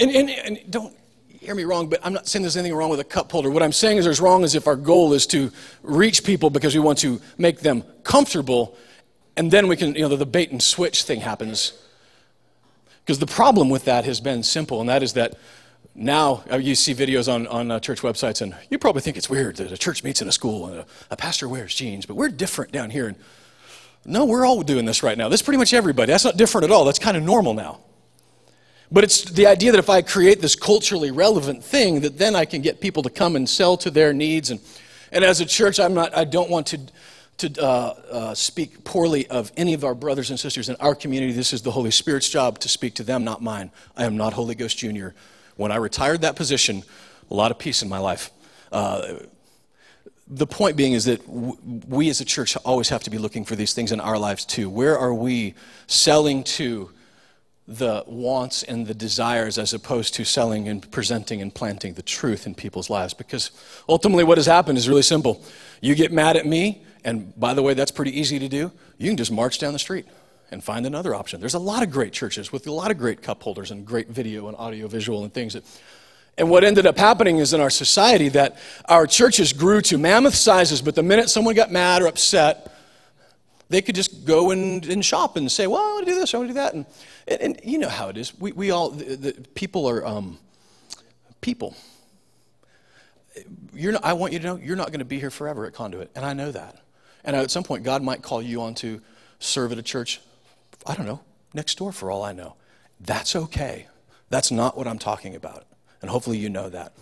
and, 0.00 0.10
and, 0.10 0.30
and 0.30 0.70
don't, 0.70 0.96
hear 1.40 1.54
me 1.54 1.64
wrong, 1.64 1.88
but 1.88 2.00
I'm 2.04 2.12
not 2.12 2.28
saying 2.28 2.42
there's 2.42 2.56
anything 2.56 2.76
wrong 2.76 2.90
with 2.90 3.00
a 3.00 3.04
cup 3.04 3.32
holder. 3.32 3.50
What 3.50 3.62
I'm 3.62 3.72
saying 3.72 3.96
is 3.96 4.04
there's 4.04 4.20
wrong 4.20 4.44
is 4.44 4.54
if 4.54 4.66
our 4.66 4.76
goal 4.76 5.14
is 5.14 5.26
to 5.28 5.50
reach 5.82 6.22
people 6.22 6.50
because 6.50 6.74
we 6.74 6.80
want 6.80 6.98
to 6.98 7.20
make 7.38 7.60
them 7.60 7.82
comfortable, 8.04 8.76
and 9.36 9.50
then 9.50 9.66
we 9.66 9.76
can, 9.76 9.94
you 9.94 10.02
know, 10.02 10.16
the 10.16 10.26
bait 10.26 10.50
and 10.50 10.62
switch 10.62 11.04
thing 11.04 11.20
happens. 11.20 11.72
Because 13.02 13.18
the 13.18 13.26
problem 13.26 13.70
with 13.70 13.86
that 13.86 14.04
has 14.04 14.20
been 14.20 14.42
simple, 14.42 14.80
and 14.80 14.88
that 14.90 15.02
is 15.02 15.14
that 15.14 15.38
now 15.94 16.44
uh, 16.52 16.58
you 16.58 16.74
see 16.74 16.94
videos 16.94 17.32
on, 17.32 17.46
on 17.46 17.70
uh, 17.70 17.80
church 17.80 18.02
websites, 18.02 18.42
and 18.42 18.54
you 18.68 18.78
probably 18.78 19.00
think 19.00 19.16
it's 19.16 19.30
weird 19.30 19.56
that 19.56 19.72
a 19.72 19.78
church 19.78 20.04
meets 20.04 20.20
in 20.20 20.28
a 20.28 20.32
school 20.32 20.66
and 20.66 20.80
a, 20.80 20.86
a 21.10 21.16
pastor 21.16 21.48
wears 21.48 21.74
jeans, 21.74 22.04
but 22.04 22.16
we're 22.16 22.28
different 22.28 22.70
down 22.70 22.90
here. 22.90 23.08
And 23.08 23.16
no, 24.04 24.26
we're 24.26 24.44
all 24.44 24.62
doing 24.62 24.84
this 24.84 25.02
right 25.02 25.16
now. 25.16 25.30
That's 25.30 25.42
pretty 25.42 25.58
much 25.58 25.72
everybody. 25.72 26.12
That's 26.12 26.24
not 26.24 26.36
different 26.36 26.66
at 26.66 26.70
all. 26.70 26.84
That's 26.84 26.98
kind 26.98 27.16
of 27.16 27.22
normal 27.22 27.54
now. 27.54 27.80
But 28.92 29.04
it's 29.04 29.22
the 29.22 29.46
idea 29.46 29.70
that 29.72 29.78
if 29.78 29.88
I 29.88 30.02
create 30.02 30.40
this 30.40 30.56
culturally 30.56 31.10
relevant 31.10 31.62
thing, 31.62 32.00
that 32.00 32.18
then 32.18 32.34
I 32.34 32.44
can 32.44 32.60
get 32.60 32.80
people 32.80 33.02
to 33.04 33.10
come 33.10 33.36
and 33.36 33.48
sell 33.48 33.76
to 33.78 33.90
their 33.90 34.12
needs. 34.12 34.50
And, 34.50 34.60
and 35.12 35.24
as 35.24 35.40
a 35.40 35.46
church, 35.46 35.78
I'm 35.78 35.94
not, 35.94 36.16
I 36.16 36.24
don't 36.24 36.50
want 36.50 36.66
to, 36.68 36.80
to 37.38 37.62
uh, 37.62 37.66
uh, 38.10 38.34
speak 38.34 38.82
poorly 38.82 39.28
of 39.28 39.52
any 39.56 39.74
of 39.74 39.84
our 39.84 39.94
brothers 39.94 40.30
and 40.30 40.40
sisters 40.40 40.68
in 40.68 40.76
our 40.76 40.96
community. 40.96 41.32
This 41.32 41.52
is 41.52 41.62
the 41.62 41.70
Holy 41.70 41.92
Spirit's 41.92 42.28
job 42.28 42.58
to 42.60 42.68
speak 42.68 42.94
to 42.94 43.04
them, 43.04 43.22
not 43.22 43.40
mine. 43.40 43.70
I 43.96 44.04
am 44.04 44.16
not 44.16 44.32
Holy 44.32 44.56
Ghost 44.56 44.78
Jr. 44.78 45.08
When 45.56 45.70
I 45.70 45.76
retired 45.76 46.22
that 46.22 46.34
position, 46.34 46.82
a 47.30 47.34
lot 47.34 47.52
of 47.52 47.58
peace 47.58 47.82
in 47.82 47.88
my 47.88 47.98
life. 47.98 48.30
Uh, 48.72 49.20
the 50.26 50.46
point 50.46 50.76
being 50.76 50.94
is 50.94 51.04
that 51.04 51.28
we 51.28 52.08
as 52.08 52.20
a 52.20 52.24
church 52.24 52.56
always 52.58 52.88
have 52.88 53.04
to 53.04 53.10
be 53.10 53.18
looking 53.18 53.44
for 53.44 53.54
these 53.54 53.72
things 53.72 53.92
in 53.92 54.00
our 54.00 54.18
lives 54.18 54.44
too. 54.44 54.68
Where 54.68 54.98
are 54.98 55.14
we 55.14 55.54
selling 55.86 56.42
to? 56.44 56.90
The 57.70 58.02
wants 58.08 58.64
and 58.64 58.88
the 58.88 58.94
desires 58.94 59.56
as 59.56 59.72
opposed 59.72 60.12
to 60.14 60.24
selling 60.24 60.68
and 60.68 60.90
presenting 60.90 61.40
and 61.40 61.54
planting 61.54 61.94
the 61.94 62.02
truth 62.02 62.44
in 62.44 62.52
people's 62.52 62.90
lives. 62.90 63.14
Because 63.14 63.52
ultimately, 63.88 64.24
what 64.24 64.38
has 64.38 64.46
happened 64.46 64.76
is 64.76 64.88
really 64.88 65.02
simple. 65.02 65.42
You 65.80 65.94
get 65.94 66.10
mad 66.10 66.36
at 66.36 66.44
me, 66.44 66.82
and 67.04 67.38
by 67.38 67.54
the 67.54 67.62
way, 67.62 67.74
that's 67.74 67.92
pretty 67.92 68.18
easy 68.18 68.40
to 68.40 68.48
do. 68.48 68.72
You 68.98 69.08
can 69.08 69.16
just 69.16 69.30
march 69.30 69.60
down 69.60 69.72
the 69.72 69.78
street 69.78 70.06
and 70.50 70.64
find 70.64 70.84
another 70.84 71.14
option. 71.14 71.38
There's 71.38 71.54
a 71.54 71.60
lot 71.60 71.84
of 71.84 71.92
great 71.92 72.12
churches 72.12 72.50
with 72.50 72.66
a 72.66 72.72
lot 72.72 72.90
of 72.90 72.98
great 72.98 73.22
cup 73.22 73.40
holders 73.40 73.70
and 73.70 73.86
great 73.86 74.08
video 74.08 74.48
and 74.48 74.56
audio 74.56 74.88
visual 74.88 75.22
and 75.22 75.32
things 75.32 75.54
that. 75.54 75.64
And 76.36 76.50
what 76.50 76.64
ended 76.64 76.86
up 76.86 76.96
happening 76.98 77.36
is 77.36 77.52
in 77.52 77.60
our 77.60 77.70
society 77.70 78.30
that 78.30 78.58
our 78.86 79.06
churches 79.06 79.52
grew 79.52 79.80
to 79.82 79.98
mammoth 79.98 80.34
sizes, 80.34 80.82
but 80.82 80.94
the 80.94 81.02
minute 81.02 81.28
someone 81.28 81.54
got 81.54 81.70
mad 81.70 82.02
or 82.02 82.06
upset, 82.06 82.74
they 83.70 83.80
could 83.80 83.94
just 83.94 84.26
go 84.26 84.50
and, 84.50 84.84
and 84.86 85.04
shop 85.04 85.36
and 85.36 85.50
say, 85.50 85.66
well, 85.66 85.80
I 85.80 85.92
want 85.94 86.06
to 86.06 86.12
do 86.12 86.18
this, 86.18 86.34
I 86.34 86.38
want 86.38 86.48
to 86.48 86.54
do 86.54 86.60
that. 86.60 86.74
And, 86.74 86.86
and, 87.26 87.40
and, 87.40 87.60
you 87.64 87.78
know 87.78 87.88
how 87.88 88.08
it 88.08 88.16
is. 88.16 88.38
We, 88.38 88.52
we 88.52 88.70
all, 88.72 88.90
the, 88.90 89.16
the 89.16 89.32
people 89.54 89.88
are 89.88 90.04
um, 90.04 90.38
people. 91.40 91.76
You're 93.72 93.92
not, 93.92 94.04
I 94.04 94.12
want 94.12 94.32
you 94.32 94.40
to 94.40 94.44
know 94.44 94.56
you're 94.56 94.76
not 94.76 94.88
going 94.88 94.98
to 94.98 95.04
be 95.04 95.20
here 95.20 95.30
forever 95.30 95.64
at 95.66 95.72
Conduit, 95.72 96.10
and 96.16 96.24
I 96.24 96.32
know 96.34 96.50
that. 96.50 96.82
And 97.24 97.36
at 97.36 97.50
some 97.50 97.62
point, 97.62 97.84
God 97.84 98.02
might 98.02 98.22
call 98.22 98.42
you 98.42 98.60
on 98.62 98.74
to 98.76 99.00
serve 99.38 99.72
at 99.72 99.78
a 99.78 99.82
church, 99.82 100.20
I 100.84 100.94
don't 100.94 101.06
know, 101.06 101.20
next 101.54 101.78
door 101.78 101.92
for 101.92 102.10
all 102.10 102.24
I 102.24 102.32
know. 102.32 102.56
That's 103.00 103.36
okay. 103.36 103.86
That's 104.30 104.50
not 104.50 104.76
what 104.76 104.88
I'm 104.88 104.98
talking 104.98 105.36
about. 105.36 105.64
And 106.02 106.10
hopefully 106.10 106.38
you 106.38 106.50
know 106.50 106.68
that. 106.70 106.92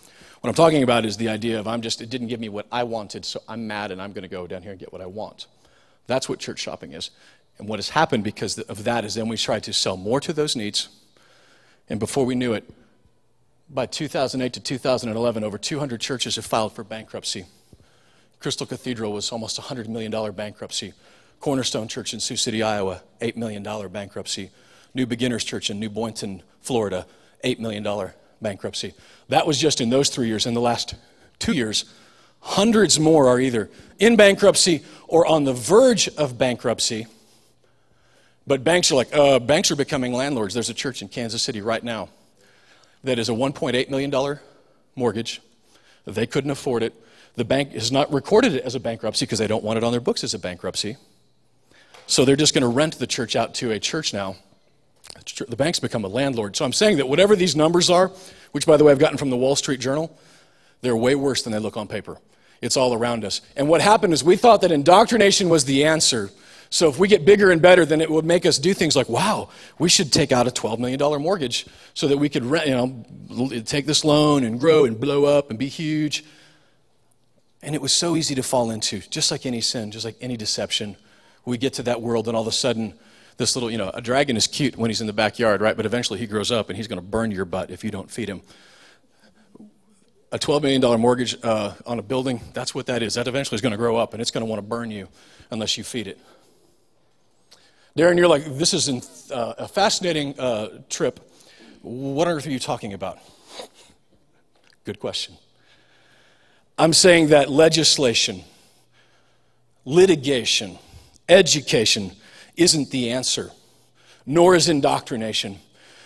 What 0.41 0.49
I'm 0.49 0.55
talking 0.55 0.83
about 0.83 1.03
is 1.03 1.17
the 1.17 1.29
idea 1.29 1.59
of 1.59 1.67
I'm 1.67 1.81
just, 1.81 1.99
it 2.01 2.09
didn't 2.09 2.27
give 2.27 2.39
me 2.39 2.47
what 2.47 2.67
I 2.71 2.83
wanted, 2.83 3.25
so 3.25 3.41
I'm 3.47 3.67
mad 3.67 3.91
and 3.91 4.01
I'm 4.01 4.13
going 4.13 4.21
to 4.21 4.29
go 4.29 4.45
down 4.45 4.61
here 4.61 4.71
and 4.71 4.79
get 4.79 4.93
what 4.93 5.01
I 5.01 5.05
want. 5.07 5.47
That's 6.09 6.27
what 6.27 6.39
church 6.39 6.59
shopping 6.59 6.91
is. 6.91 7.11
And 7.59 7.69
what 7.69 7.77
has 7.77 7.89
happened 7.89 8.23
because 8.23 8.57
of 8.57 8.83
that 8.83 9.05
is 9.05 9.13
then 9.13 9.27
we 9.27 9.37
tried 9.37 9.63
to 9.63 9.73
sell 9.73 9.95
more 9.95 10.19
to 10.19 10.33
those 10.33 10.55
needs. 10.55 10.89
And 11.87 11.99
before 11.99 12.25
we 12.25 12.35
knew 12.35 12.53
it, 12.53 12.69
by 13.69 13.85
2008 13.85 14.51
to 14.53 14.59
2011, 14.59 15.43
over 15.43 15.57
200 15.57 16.01
churches 16.01 16.35
have 16.37 16.45
filed 16.45 16.73
for 16.73 16.83
bankruptcy. 16.83 17.45
Crystal 18.39 18.65
Cathedral 18.65 19.13
was 19.13 19.31
almost 19.31 19.59
a 19.59 19.61
$100 19.61 19.87
million 19.87 20.31
bankruptcy. 20.31 20.93
Cornerstone 21.39 21.87
Church 21.87 22.13
in 22.13 22.19
Sioux 22.19 22.35
City, 22.35 22.63
Iowa, 22.63 23.01
$8 23.21 23.35
million 23.35 23.63
bankruptcy. 23.89 24.49
New 24.93 25.05
Beginners 25.05 25.43
Church 25.43 25.69
in 25.69 25.79
New 25.79 25.89
Boynton, 25.89 26.41
Florida, 26.61 27.05
$8 27.43 27.59
million 27.59 28.11
bankruptcy. 28.41 28.93
That 29.27 29.45
was 29.45 29.59
just 29.59 29.79
in 29.79 29.89
those 29.89 30.09
three 30.09 30.27
years. 30.27 30.45
In 30.45 30.53
the 30.55 30.61
last 30.61 30.95
two 31.37 31.53
years, 31.53 31.85
Hundreds 32.41 32.99
more 32.99 33.27
are 33.27 33.39
either 33.39 33.69
in 33.99 34.15
bankruptcy 34.15 34.83
or 35.07 35.25
on 35.25 35.43
the 35.43 35.53
verge 35.53 36.07
of 36.09 36.37
bankruptcy. 36.37 37.07
But 38.47 38.63
banks 38.63 38.91
are 38.91 38.95
like, 38.95 39.15
uh, 39.15 39.39
banks 39.39 39.69
are 39.71 39.75
becoming 39.75 40.13
landlords. 40.13 40.53
There's 40.53 40.69
a 40.69 40.73
church 40.73 41.01
in 41.01 41.07
Kansas 41.07 41.41
City 41.43 41.61
right 41.61 41.83
now 41.83 42.09
that 43.03 43.19
is 43.19 43.29
a 43.29 43.33
$1.8 43.33 43.89
million 43.89 44.39
mortgage. 44.95 45.41
They 46.05 46.25
couldn't 46.25 46.51
afford 46.51 46.83
it. 46.83 46.93
The 47.35 47.45
bank 47.45 47.73
has 47.73 47.91
not 47.91 48.11
recorded 48.11 48.55
it 48.55 48.63
as 48.63 48.75
a 48.75 48.79
bankruptcy 48.79 49.25
because 49.25 49.39
they 49.39 49.47
don't 49.47 49.63
want 49.63 49.77
it 49.77 49.83
on 49.83 49.91
their 49.91 50.01
books 50.01 50.23
as 50.23 50.33
a 50.33 50.39
bankruptcy. 50.39 50.97
So 52.07 52.25
they're 52.25 52.35
just 52.35 52.53
going 52.53 52.63
to 52.63 52.67
rent 52.67 52.97
the 52.97 53.07
church 53.07 53.35
out 53.35 53.53
to 53.55 53.71
a 53.71 53.79
church 53.79 54.13
now. 54.13 54.35
The 55.47 55.55
bank's 55.55 55.79
become 55.79 56.03
a 56.03 56.07
landlord. 56.07 56.55
So 56.55 56.65
I'm 56.65 56.73
saying 56.73 56.97
that 56.97 57.07
whatever 57.07 57.35
these 57.35 57.55
numbers 57.55 57.89
are, 57.89 58.11
which 58.51 58.65
by 58.65 58.77
the 58.77 58.83
way 58.83 58.91
I've 58.91 58.99
gotten 58.99 59.17
from 59.17 59.29
the 59.29 59.37
Wall 59.37 59.55
Street 59.55 59.79
Journal, 59.79 60.17
they're 60.81 60.95
way 60.95 61.15
worse 61.15 61.43
than 61.43 61.53
they 61.53 61.59
look 61.59 61.77
on 61.77 61.87
paper. 61.87 62.17
It's 62.61 62.77
all 62.77 62.93
around 62.93 63.23
us. 63.23 63.41
And 63.55 63.67
what 63.69 63.81
happened 63.81 64.13
is 64.13 64.23
we 64.23 64.35
thought 64.35 64.61
that 64.61 64.71
indoctrination 64.71 65.49
was 65.49 65.65
the 65.65 65.85
answer. 65.85 66.29
So 66.69 66.87
if 66.89 66.99
we 66.99 67.07
get 67.07 67.25
bigger 67.25 67.51
and 67.51 67.61
better, 67.61 67.85
then 67.85 68.01
it 68.01 68.09
would 68.09 68.25
make 68.25 68.45
us 68.45 68.59
do 68.59 68.73
things 68.73 68.95
like, 68.95 69.09
wow, 69.09 69.49
we 69.79 69.89
should 69.89 70.11
take 70.11 70.31
out 70.31 70.47
a 70.47 70.51
$12 70.51 70.77
million 70.77 71.21
mortgage 71.21 71.65
so 71.93 72.07
that 72.07 72.17
we 72.17 72.29
could 72.29 72.43
you 72.43 73.05
know, 73.29 73.61
take 73.65 73.85
this 73.85 74.05
loan 74.05 74.43
and 74.43 74.59
grow 74.59 74.85
and 74.85 74.99
blow 74.99 75.25
up 75.25 75.49
and 75.49 75.57
be 75.57 75.67
huge. 75.67 76.23
And 77.61 77.75
it 77.75 77.81
was 77.81 77.91
so 77.91 78.15
easy 78.15 78.35
to 78.35 78.43
fall 78.43 78.71
into, 78.71 78.99
just 79.09 79.31
like 79.31 79.45
any 79.45 79.61
sin, 79.61 79.91
just 79.91 80.05
like 80.05 80.15
any 80.21 80.37
deception. 80.37 80.95
We 81.45 81.57
get 81.57 81.73
to 81.73 81.83
that 81.83 82.01
world, 82.01 82.27
and 82.27 82.37
all 82.37 82.43
of 82.43 82.47
a 82.47 82.53
sudden, 82.53 82.93
this 83.37 83.55
little, 83.55 83.71
you 83.71 83.77
know, 83.77 83.89
a 83.93 84.01
dragon 84.01 84.37
is 84.37 84.47
cute 84.47 84.77
when 84.77 84.89
he's 84.89 85.01
in 85.01 85.07
the 85.07 85.13
backyard, 85.13 85.59
right? 85.59 85.75
But 85.75 85.85
eventually 85.85 86.19
he 86.19 86.27
grows 86.27 86.51
up 86.51 86.69
and 86.69 86.77
he's 86.77 86.87
going 86.87 86.99
to 86.99 87.05
burn 87.05 87.31
your 87.31 87.45
butt 87.45 87.71
if 87.71 87.83
you 87.83 87.89
don't 87.89 88.11
feed 88.11 88.29
him 88.29 88.41
a 90.31 90.37
$12 90.37 90.61
million 90.61 91.01
mortgage 91.01 91.37
uh, 91.43 91.73
on 91.85 91.99
a 91.99 92.01
building, 92.03 92.41
that's 92.53 92.75
what 92.75 92.85
that 92.85 93.01
is. 93.01 93.15
That 93.15 93.27
eventually 93.27 93.55
is 93.55 93.61
going 93.61 93.71
to 93.71 93.77
grow 93.77 93.97
up 93.97 94.13
and 94.13 94.21
it's 94.21 94.31
going 94.31 94.45
to 94.45 94.49
want 94.49 94.59
to 94.59 94.67
burn 94.67 94.91
you 94.91 95.07
unless 95.49 95.77
you 95.77 95.83
feed 95.83 96.07
it. 96.07 96.19
Darren, 97.97 98.17
you're 98.17 98.27
like, 98.27 98.45
this 98.45 98.73
is 98.73 98.87
an, 98.87 99.01
uh, 99.31 99.55
a 99.57 99.67
fascinating 99.67 100.39
uh, 100.39 100.81
trip. 100.89 101.19
What 101.81 102.27
on 102.27 102.35
earth 102.35 102.45
are 102.45 102.51
you 102.51 102.59
talking 102.59 102.93
about? 102.93 103.17
Good 104.85 104.99
question. 104.99 105.35
I'm 106.77 106.93
saying 106.93 107.27
that 107.29 107.49
legislation, 107.49 108.43
litigation, 109.83 110.77
education 111.27 112.11
isn't 112.55 112.91
the 112.91 113.11
answer, 113.11 113.51
nor 114.25 114.55
is 114.55 114.69
indoctrination. 114.69 115.57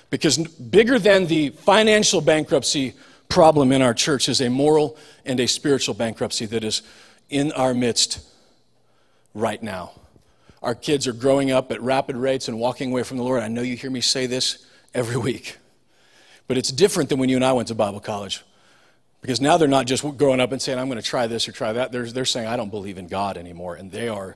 Because 0.10 0.38
bigger 0.38 0.98
than 0.98 1.28
the 1.28 1.50
financial 1.50 2.22
bankruptcy 2.22 2.94
problem 3.34 3.72
in 3.72 3.82
our 3.82 3.96
church 3.96 4.30
is 4.30 4.42
a 4.42 4.50
moral 4.50 4.96
and 5.26 5.40
a 5.40 5.48
spiritual 5.48 5.96
bankruptcy 5.96 6.46
that 6.46 6.64
is 6.64 6.84
in 7.32 7.52
our 7.54 7.74
midst 7.74 8.24
right 9.34 9.64
now. 9.64 9.92
Our 10.62 10.76
kids 10.76 11.08
are 11.08 11.14
growing 11.14 11.50
up 11.50 11.72
at 11.72 11.82
rapid 11.82 12.16
rates 12.16 12.48
and 12.48 12.60
walking 12.60 12.92
away 12.92 13.02
from 13.02 13.18
the 13.18 13.24
Lord. 13.24 13.42
I 13.42 13.48
know 13.48 13.64
you 13.64 13.76
hear 13.76 13.90
me 13.90 14.02
say 14.02 14.28
this 14.28 14.64
every 14.94 15.18
week. 15.18 15.58
But 16.48 16.60
it's 16.60 16.72
different 16.72 17.10
than 17.10 17.18
when 17.18 17.28
you 17.28 17.36
and 17.36 17.44
I 17.44 17.54
went 17.54 17.70
to 17.70 17.76
Bible 17.76 18.00
college. 18.00 18.44
Because 19.22 19.42
now 19.42 19.58
they're 19.58 19.68
not 19.68 19.88
just 19.88 20.04
growing 20.16 20.40
up 20.40 20.52
and 20.52 20.62
saying, 20.62 20.78
I'm 20.78 20.88
going 20.88 21.02
to 21.02 21.08
try 21.08 21.26
this 21.26 21.48
or 21.48 21.54
try 21.54 21.74
that. 21.74 21.92
They're, 21.92 22.06
they're 22.06 22.26
saying, 22.26 22.46
I 22.46 22.56
don't 22.56 22.70
believe 22.70 23.00
in 23.00 23.08
God 23.08 23.38
anymore. 23.38 23.74
And 23.74 23.92
they 23.92 24.10
are 24.10 24.36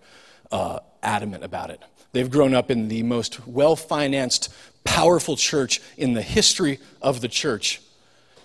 uh, 0.52 0.80
adamant 1.04 1.44
about 1.44 1.70
it. 1.70 1.84
They've 2.14 2.32
grown 2.32 2.56
up 2.56 2.72
in 2.72 2.88
the 2.88 3.04
most 3.04 3.46
well 3.46 3.76
financed, 3.76 4.52
powerful 4.84 5.36
church 5.36 5.82
in 5.98 6.14
the 6.14 6.24
history 6.24 6.80
of 7.00 7.22
the 7.22 7.28
church 7.28 7.80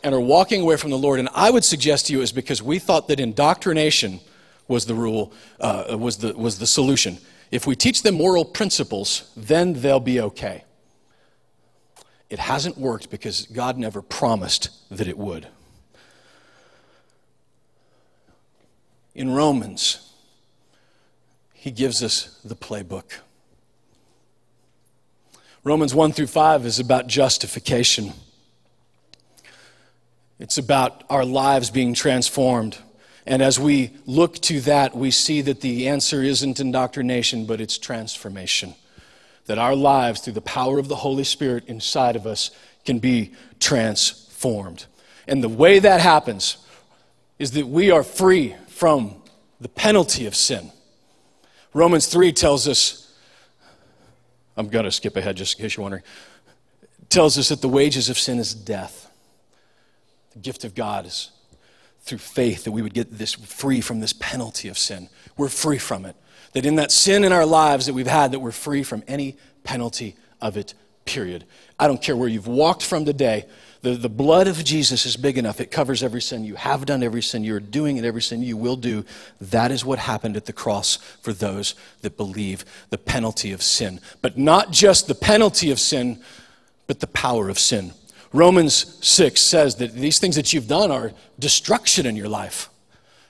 and 0.03 0.15
are 0.15 0.21
walking 0.21 0.63
away 0.63 0.77
from 0.77 0.91
the 0.91 0.99
Lord. 0.99 1.19
And 1.19 1.29
I 1.35 1.51
would 1.51 1.65
suggest 1.65 2.07
to 2.07 2.13
you 2.13 2.23
is 2.23 2.33
because 2.33 2.63
we 2.63 2.79
thought 2.79 3.09
that 3.09 3.21
indoctrination 3.21 4.21
was 4.69 4.87
the 4.87 4.95
rule, 4.95 5.33
uh, 5.61 5.97
was, 5.99 6.19
the, 6.19 6.33
was 6.35 6.59
the 6.59 6.67
solution. 6.67 7.19
If 7.51 7.67
we 7.67 7.77
teach 7.77 8.03
them 8.03 8.17
moral 8.17 8.45
principles, 8.45 9.31
then 9.37 9.75
they'll 9.75 10.01
be 10.01 10.21
okay. 10.21 10.65
It 12.31 12.39
hasn't 12.39 12.79
worked 12.79 13.11
because 13.11 13.47
God 13.47 13.77
never 13.77 14.01
promised 14.01 14.71
that 14.91 15.07
it 15.07 15.19
would. 15.19 15.49
In 19.15 19.31
Romans, 19.31 20.11
he 21.53 21.71
gives 21.71 22.03
us 22.03 22.41
the 22.43 22.57
playbook. 22.57 23.19
Romans 25.63 25.95
1 25.95 26.13
through 26.13 26.27
5 26.27 26.65
is 26.65 26.81
about 26.81 27.07
justification. 27.07 28.15
It's 30.43 30.59
about 30.59 31.05
our 31.09 31.25
lives 31.25 31.71
being 31.71 31.95
transformed. 31.95 32.77
And 33.25 33.43
as 33.43 33.61
we 33.61 33.93
look 34.07 34.41
to 34.41 34.61
that, 34.63 34.93
we 34.93 35.13
see 35.13 35.41
that 35.41 35.61
the 35.61 35.89
answer 35.89 36.21
isn't 36.21 36.59
indoctrination, 36.59 37.47
but 37.47 37.61
it's 37.61 37.79
transformation. 37.79 38.75
That 39.47 39.59
our 39.59 39.77
lives, 39.77 40.21
through 40.21 40.33
the 40.33 40.41
power 40.41 40.81
of 40.81 40.89
the 40.89 40.97
Holy 40.97 41.23
Spirit 41.23 41.67
inside 41.69 42.17
of 42.17 42.27
us, 42.27 42.51
can 42.85 42.99
be 42.99 43.31
transformed. 43.61 44.87
And 45.29 45.45
the 45.45 45.49
way 45.49 45.79
that 45.79 46.01
happens 46.01 46.57
is 47.39 47.53
that 47.53 47.69
we 47.69 47.93
are 47.93 48.03
free 48.03 48.57
from 48.67 49.23
the 49.61 49.69
penalty 49.69 50.27
of 50.27 50.35
sin. 50.35 50.73
Romans 51.73 52.09
3 52.09 52.33
tells 52.33 52.67
us, 52.67 53.17
I'm 54.57 54.67
going 54.67 54.87
to 54.87 54.91
skip 54.91 55.17
ahead 55.17 55.37
just 55.37 55.57
in 55.57 55.63
case 55.63 55.77
you're 55.77 55.83
wondering, 55.83 56.03
tells 57.11 57.39
us 57.39 57.51
that 57.51 57.61
the 57.61 57.69
wages 57.69 58.11
of 58.11 58.19
sin 58.19 58.41
is 58.41 58.53
death. 58.53 59.09
The 60.33 60.41
gift 60.41 60.65
of 60.65 60.75
God 60.75 61.07
is 61.07 61.31
through 62.03 62.19
faith 62.19 62.65
that 62.65 62.73
we 62.73 62.83
would 62.83 62.95
get 62.95 63.19
this 63.19 63.33
free 63.33 63.81
from 63.81 64.01
this 64.01 64.13
penalty 64.13 64.69
of 64.69 64.77
sin. 64.77 65.09
We're 65.37 65.49
free 65.49 65.79
from 65.79 66.05
it. 66.05 66.17
That 66.53 66.67
in 66.67 66.77
that 66.77 66.91
sin 66.91 67.25
in 67.25 67.33
our 67.33 67.47
lives 67.47 67.87
that 67.87 67.95
we've 67.95 68.07
had, 68.07 68.33
that 68.33 68.41
we're 68.41 68.51
free 68.51 68.83
from 68.83 69.03
any 69.07 69.37
penalty 69.65 70.17
of 70.41 70.57
it, 70.57 70.75
period. 71.05 71.45
I 71.79 71.87
don't 71.87 72.03
care 72.03 72.17
where 72.17 72.29
you've 72.29 72.47
walked 72.47 72.85
from 72.85 73.05
today. 73.05 73.47
The, 73.83 73.95
the 73.95 74.09
blood 74.09 74.47
of 74.47 74.63
Jesus 74.65 75.07
is 75.07 75.17
big 75.17 75.39
enough. 75.39 75.61
It 75.61 75.71
covers 75.71 76.03
every 76.03 76.21
sin 76.21 76.45
you 76.45 76.55
have 76.55 76.87
done, 76.87 77.03
every 77.03 77.23
sin 77.23 77.43
you're 77.43 77.59
doing, 77.61 77.99
and 77.99 78.07
every 78.07 78.23
sin 78.23 78.43
you 78.43 78.57
will 78.57 78.77
do. 78.77 79.05
That 79.41 79.71
is 79.73 79.85
what 79.85 79.99
happened 79.99 80.37
at 80.37 80.47
the 80.47 80.53
cross 80.53 80.97
for 81.21 81.33
those 81.33 81.75
that 82.03 82.17
believe 82.17 82.65
the 82.91 82.99
penalty 82.99 83.53
of 83.53 83.63
sin. 83.63 84.01
But 84.21 84.39
not 84.39 84.71
just 84.71 85.09
the 85.09 85.15
penalty 85.15 85.71
of 85.71 85.81
sin, 85.81 86.21
but 86.87 87.01
the 87.01 87.09
power 87.09 87.49
of 87.49 87.59
sin. 87.59 87.93
Romans 88.33 88.97
6 89.07 89.41
says 89.41 89.77
that 89.77 89.93
these 89.93 90.19
things 90.19 90.37
that 90.37 90.53
you've 90.53 90.69
done 90.69 90.91
are 90.91 91.13
destruction 91.39 92.07
in 92.07 92.17
your 92.17 92.29
life. 92.29 92.71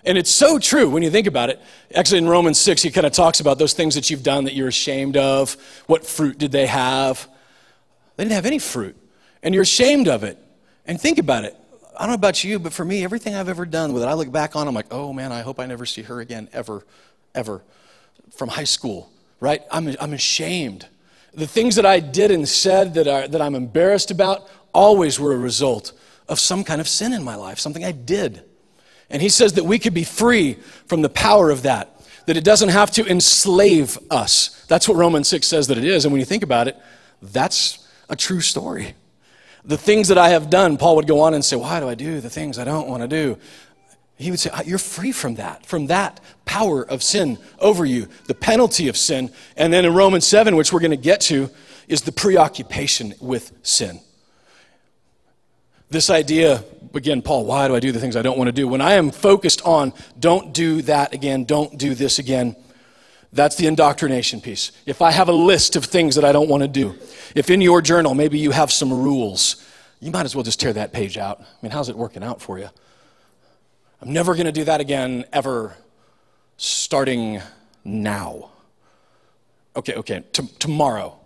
And 0.05 0.19
it's 0.19 0.31
so 0.31 0.59
true 0.59 0.91
when 0.91 1.03
you 1.03 1.11
think 1.11 1.27
about 1.27 1.51
it. 1.51 1.61
Actually, 1.95 2.19
in 2.19 2.29
Romans 2.29 2.59
6, 2.59 2.83
he 2.83 2.91
kind 2.91 3.07
of 3.07 3.13
talks 3.13 3.41
about 3.41 3.59
those 3.59 3.73
things 3.73 3.95
that 3.95 4.11
you've 4.11 4.23
done 4.23 4.45
that 4.45 4.55
you're 4.55 4.69
ashamed 4.69 5.17
of. 5.17 5.57
What 5.87 6.05
fruit 6.05 6.39
did 6.39 6.51
they 6.51 6.67
have? 6.67 7.29
They 8.17 8.25
didn't 8.25 8.35
have 8.35 8.47
any 8.47 8.59
fruit. 8.59 8.97
And 9.43 9.55
you're 9.55 9.63
ashamed 9.63 10.09
of 10.09 10.25
it. 10.25 10.39
And 10.87 11.01
think 11.01 11.19
about 11.19 11.45
it. 11.45 11.57
I 11.97 12.01
don't 12.01 12.09
know 12.09 12.15
about 12.15 12.43
you, 12.43 12.59
but 12.59 12.73
for 12.73 12.85
me, 12.85 13.05
everything 13.05 13.35
I've 13.35 13.49
ever 13.49 13.67
done 13.67 13.93
with 13.93 14.03
it, 14.03 14.07
I 14.07 14.15
look 14.15 14.33
back 14.33 14.57
on, 14.57 14.67
I'm 14.67 14.75
like, 14.75 14.93
oh 14.93 15.13
man, 15.13 15.31
I 15.31 15.43
hope 15.43 15.61
I 15.61 15.67
never 15.67 15.87
see 15.87 16.03
her 16.03 16.21
again, 16.21 16.49
ever, 16.53 16.85
ever. 17.35 17.63
From 18.33 18.49
high 18.49 18.65
school, 18.65 19.11
right? 19.41 19.63
I'm, 19.71 19.95
I'm 20.01 20.15
ashamed. 20.15 20.87
The 21.35 21.47
things 21.47 21.77
that 21.77 21.87
I 21.87 22.01
did 22.01 22.31
and 22.31 22.49
said 22.49 22.95
that, 22.95 23.09
are, 23.09 23.27
that 23.27 23.41
I'm 23.41 23.55
embarrassed 23.55 24.11
about, 24.11 24.49
always 24.73 25.19
were 25.19 25.33
a 25.33 25.39
result 25.39 25.93
of 26.29 26.39
some 26.39 26.65
kind 26.65 26.81
of 26.81 26.89
sin 26.89 27.13
in 27.13 27.23
my 27.23 27.35
life, 27.35 27.59
something 27.59 27.85
I 27.85 27.93
did. 27.93 28.45
And 29.11 29.21
he 29.21 29.29
says 29.29 29.55
that 29.55 29.65
we 29.65 29.79
could 29.79 29.95
be 29.95 30.05
free 30.05 30.55
from 30.87 31.03
the 31.03 31.09
power 31.09 31.51
of 31.51 31.63
that, 31.63 32.01
that 32.27 32.37
it 32.37 32.45
doesn't 32.45 32.71
have 32.71 32.91
to 32.93 33.07
enslave 33.07 33.99
us. 34.11 34.65
That's 34.69 34.89
what 34.89 34.97
Romans 34.97 35.29
6 35.29 35.47
says 35.47 35.67
that 35.69 35.79
it 35.79 35.85
is. 35.85 36.05
And 36.05 36.13
when 36.13 36.21
you 36.21 36.25
think 36.25 36.43
about 36.43 36.69
it, 36.69 36.77
that's 37.21 37.87
a 38.09 38.17
true 38.17 38.41
story. 38.41 38.95
The 39.65 39.79
things 39.79 40.09
that 40.09 40.19
I 40.19 40.31
have 40.31 40.51
done, 40.51 40.77
Paul 40.77 40.97
would 40.97 41.07
go 41.07 41.21
on 41.21 41.35
and 41.35 41.45
say, 41.45 41.57
Why 41.57 41.79
do 41.79 41.89
I 41.89 41.95
do 41.95 42.21
the 42.21 42.31
things 42.31 42.59
I 42.59 42.65
don't 42.65 42.89
want 42.89 43.03
to 43.03 43.09
do? 43.09 43.39
He 44.23 44.31
would 44.31 44.41
say, 44.41 44.51
ah, 44.53 44.63
You're 44.65 44.79
free 44.79 45.13
from 45.13 45.37
that, 45.37 45.67
from 45.67 45.87
that 45.87 46.21
power 46.45 46.83
of 46.83 47.03
sin 47.03 47.39
over 47.59 47.85
you, 47.85 48.09
the 48.27 48.35
penalty 48.35 48.89
of 48.89 48.97
sin. 48.97 49.31
And 49.57 49.73
then 49.73 49.85
in 49.85 49.95
Romans 49.95 50.27
7, 50.27 50.57
which 50.57 50.73
we're 50.73 50.81
going 50.81 50.91
to 50.91 50.97
get 50.97 51.21
to, 51.23 51.51
is 51.89 52.03
the 52.03 52.13
preoccupation 52.13 53.15
with 53.21 53.53
sin. 53.63 54.01
This 55.91 56.09
idea, 56.09 56.65
again, 56.95 57.21
Paul, 57.21 57.45
why 57.45 57.69
do 57.69 57.75
I 57.75 57.81
do 57.81 57.93
the 57.93 58.01
things 58.01 58.17
I 58.17 58.23
don't 58.23 58.39
want 58.39 58.49
to 58.49 58.53
do? 58.53 58.67
When 58.67 58.81
I 58.81 58.93
am 58.93 59.11
focused 59.11 59.61
on 59.67 59.93
don't 60.19 60.55
do 60.55 60.81
that 60.83 61.13
again, 61.13 61.45
don't 61.45 61.77
do 61.77 61.95
this 61.95 62.19
again, 62.19 62.57
that's 63.33 63.57
the 63.57 63.67
indoctrination 63.67 64.41
piece. 64.41 64.73
If 64.87 65.03
I 65.03 65.11
have 65.11 65.29
a 65.29 65.33
list 65.33 65.77
of 65.77 65.85
things 65.85 66.15
that 66.15 66.25
I 66.25 66.33
don't 66.33 66.49
want 66.49 66.63
to 66.63 66.69
do, 66.69 66.95
if 67.35 67.51
in 67.51 67.61
your 67.61 67.81
journal 67.83 68.15
maybe 68.15 68.39
you 68.39 68.51
have 68.51 68.71
some 68.71 68.93
rules, 68.93 69.67
you 70.01 70.11
might 70.11 70.25
as 70.25 70.35
well 70.35 70.43
just 70.43 70.61
tear 70.61 70.73
that 70.73 70.93
page 70.93 71.17
out. 71.17 71.41
I 71.41 71.45
mean, 71.63 71.73
how's 71.73 71.89
it 71.89 71.97
working 71.97 72.23
out 72.23 72.43
for 72.43 72.59
you? 72.59 72.69
I'm 74.03 74.13
never 74.13 74.35
going 74.35 74.47
to 74.47 74.53
do 74.53 74.65
that 74.65 74.81
again, 74.81 75.27
ever, 75.33 75.77
starting 76.57 77.41
now. 77.85 78.51
Okay, 79.77 79.95
okay, 79.95 80.25
T- 80.33 80.49
tomorrow. 80.59 81.17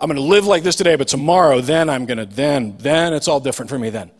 I'm 0.00 0.08
going 0.08 0.16
to 0.16 0.22
live 0.22 0.46
like 0.46 0.62
this 0.62 0.74
today, 0.74 0.96
but 0.96 1.06
tomorrow, 1.06 1.60
then 1.60 1.90
I'm 1.90 2.06
going 2.06 2.16
to, 2.16 2.24
then, 2.24 2.78
then 2.78 3.12
it's 3.12 3.28
all 3.28 3.40
different 3.40 3.68
for 3.68 3.78
me 3.78 3.90
then. 3.90 4.10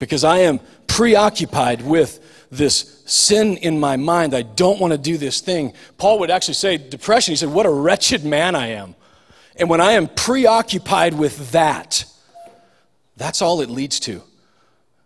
Because 0.00 0.24
I 0.24 0.38
am 0.38 0.58
preoccupied 0.88 1.82
with 1.82 2.48
this 2.50 3.04
sin 3.06 3.56
in 3.58 3.78
my 3.78 3.96
mind. 3.96 4.34
I 4.34 4.42
don't 4.42 4.80
want 4.80 4.92
to 4.92 4.98
do 4.98 5.16
this 5.16 5.40
thing. 5.40 5.74
Paul 5.98 6.18
would 6.18 6.30
actually 6.30 6.54
say, 6.54 6.76
depression, 6.76 7.30
he 7.30 7.36
said, 7.36 7.50
What 7.50 7.66
a 7.66 7.70
wretched 7.70 8.24
man 8.24 8.56
I 8.56 8.70
am. 8.70 8.96
And 9.54 9.70
when 9.70 9.80
I 9.80 9.92
am 9.92 10.08
preoccupied 10.08 11.14
with 11.14 11.52
that, 11.52 12.04
that's 13.16 13.40
all 13.40 13.60
it 13.60 13.70
leads 13.70 14.00
to. 14.00 14.22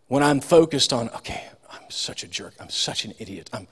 When 0.09 0.23
I'm 0.23 0.41
focused 0.41 0.95
on, 0.95 1.11
okay, 1.11 1.45
I'm 1.87 1.91
such 1.93 2.25
a 2.25 2.27
jerk, 2.27 2.55
I'm 2.59 2.69
such 2.69 3.05
an 3.05 3.15
idiot, 3.21 3.49
I'm, 3.53 3.69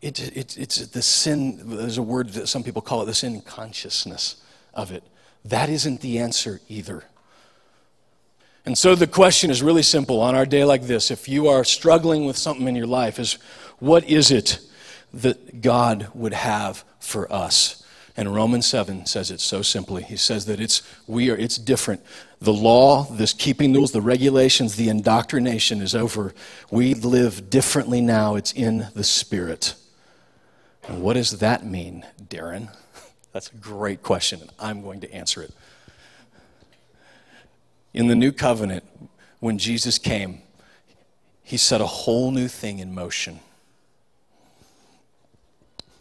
it, 0.00 0.20
it, 0.36 0.56
it's 0.56 0.86
the 0.86 1.02
sin, 1.02 1.60
there's 1.64 1.98
a 1.98 2.02
word 2.02 2.28
that 2.30 2.46
some 2.46 2.62
people 2.62 2.82
call 2.82 3.02
it 3.02 3.06
the 3.06 3.14
sin 3.14 3.40
consciousness 3.40 4.36
of 4.72 4.92
it. 4.92 5.02
That 5.44 5.68
isn't 5.68 6.02
the 6.02 6.20
answer 6.20 6.60
either. 6.68 7.02
And 8.64 8.78
so 8.78 8.94
the 8.94 9.08
question 9.08 9.50
is 9.50 9.60
really 9.60 9.82
simple 9.82 10.20
on 10.20 10.36
our 10.36 10.46
day 10.46 10.64
like 10.64 10.82
this. 10.82 11.10
If 11.10 11.28
you 11.28 11.48
are 11.48 11.64
struggling 11.64 12.26
with 12.26 12.38
something 12.38 12.68
in 12.68 12.76
your 12.76 12.86
life, 12.86 13.18
is 13.18 13.38
what 13.80 14.04
is 14.08 14.30
it 14.30 14.60
that 15.12 15.62
God 15.62 16.10
would 16.14 16.32
have 16.32 16.84
for 17.00 17.32
us? 17.32 17.84
And 18.16 18.32
Romans 18.32 18.66
7 18.66 19.06
says 19.06 19.32
it 19.32 19.40
so 19.40 19.62
simply. 19.62 20.04
He 20.04 20.16
says 20.16 20.46
that 20.46 20.60
it's 20.60 20.82
we 21.08 21.28
are 21.28 21.36
it's 21.36 21.58
different. 21.58 22.02
The 22.42 22.52
law, 22.52 23.04
this 23.04 23.32
keeping 23.32 23.72
rules, 23.72 23.92
the 23.92 24.00
regulations, 24.00 24.74
the 24.74 24.88
indoctrination 24.88 25.80
is 25.80 25.94
over. 25.94 26.34
We 26.72 26.94
live 26.94 27.50
differently 27.50 28.00
now. 28.00 28.34
It's 28.34 28.50
in 28.50 28.88
the 28.94 29.04
spirit. 29.04 29.76
And 30.88 31.02
what 31.02 31.12
does 31.12 31.38
that 31.38 31.64
mean, 31.64 32.04
Darren? 32.20 32.74
That's 33.32 33.48
a 33.52 33.54
great 33.54 34.02
question, 34.02 34.40
and 34.40 34.50
I'm 34.58 34.82
going 34.82 35.02
to 35.02 35.14
answer 35.14 35.40
it. 35.40 35.52
In 37.94 38.08
the 38.08 38.16
new 38.16 38.32
covenant, 38.32 38.82
when 39.38 39.56
Jesus 39.56 39.96
came, 39.98 40.42
he 41.44 41.56
set 41.56 41.80
a 41.80 41.86
whole 41.86 42.32
new 42.32 42.48
thing 42.48 42.80
in 42.80 42.92
motion. 42.92 43.38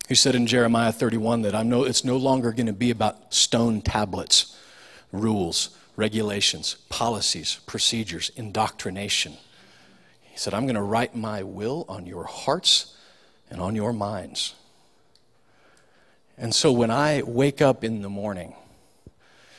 He 0.10 0.16
said 0.16 0.34
in 0.34 0.48
Jeremiah 0.48 0.92
31 0.92 1.44
that 1.44 1.54
I'm 1.54 1.70
no, 1.70 1.84
it's 1.84 2.04
no 2.04 2.18
longer 2.18 2.52
going 2.52 2.66
to 2.66 2.74
be 2.74 2.90
about 2.90 3.32
stone 3.32 3.82
tablets, 3.82 4.58
rules, 5.12 5.78
regulations, 5.96 6.76
policies, 6.90 7.60
procedures, 7.66 8.32
indoctrination. 8.36 9.34
He 10.22 10.38
said, 10.38 10.54
I'm 10.54 10.66
going 10.66 10.76
to 10.76 10.82
write 10.82 11.16
my 11.16 11.44
will 11.44 11.86
on 11.90 12.06
your 12.06 12.24
hearts 12.24 12.96
and 13.50 13.62
on 13.62 13.76
your 13.76 13.94
minds. 13.94 14.56
And 16.38 16.56
so 16.56 16.72
when 16.72 16.90
I 16.90 17.22
wake 17.22 17.62
up 17.62 17.84
in 17.84 18.02
the 18.02 18.10
morning, 18.10 18.56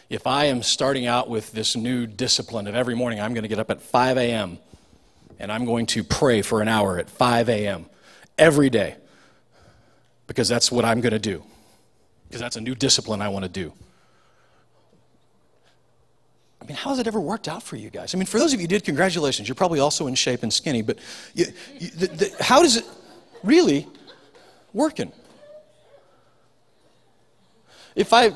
if 0.08 0.26
I 0.26 0.46
am 0.46 0.62
starting 0.62 1.06
out 1.06 1.28
with 1.28 1.52
this 1.52 1.76
new 1.76 2.06
discipline 2.06 2.66
of 2.66 2.74
every 2.74 2.94
morning, 2.94 3.20
I'm 3.20 3.34
going 3.34 3.42
to 3.42 3.48
get 3.48 3.58
up 3.58 3.70
at 3.70 3.80
5 3.80 4.18
a.m. 4.18 4.58
and 5.38 5.52
I'm 5.52 5.64
going 5.64 5.86
to 5.86 6.02
pray 6.02 6.42
for 6.42 6.60
an 6.60 6.68
hour 6.68 6.98
at 6.98 7.08
5 7.08 7.48
a.m. 7.48 7.86
every 8.36 8.68
day 8.68 8.96
because 10.26 10.48
that's 10.48 10.72
what 10.72 10.84
I'm 10.84 11.00
going 11.00 11.12
to 11.12 11.18
do, 11.18 11.42
because 12.26 12.40
that's 12.40 12.56
a 12.56 12.60
new 12.60 12.74
discipline 12.74 13.22
I 13.22 13.28
want 13.28 13.44
to 13.44 13.50
do. 13.50 13.72
Mean, 16.72 16.78
how 16.78 16.88
has 16.88 16.98
it 16.98 17.06
ever 17.06 17.20
worked 17.20 17.48
out 17.48 17.62
for 17.62 17.76
you 17.76 17.90
guys? 17.90 18.14
I 18.14 18.18
mean, 18.18 18.24
for 18.24 18.38
those 18.38 18.54
of 18.54 18.58
you 18.58 18.64
who 18.64 18.68
did, 18.68 18.82
congratulations. 18.82 19.46
You're 19.46 19.54
probably 19.54 19.78
also 19.78 20.06
in 20.06 20.14
shape 20.14 20.42
and 20.42 20.50
skinny, 20.50 20.80
but 20.80 20.98
you, 21.34 21.44
you, 21.78 21.90
the, 21.90 22.06
the, 22.06 22.36
how 22.42 22.62
does 22.62 22.78
it 22.78 22.86
really 23.42 23.86
working? 24.72 25.12
If 27.94 28.14
I 28.14 28.32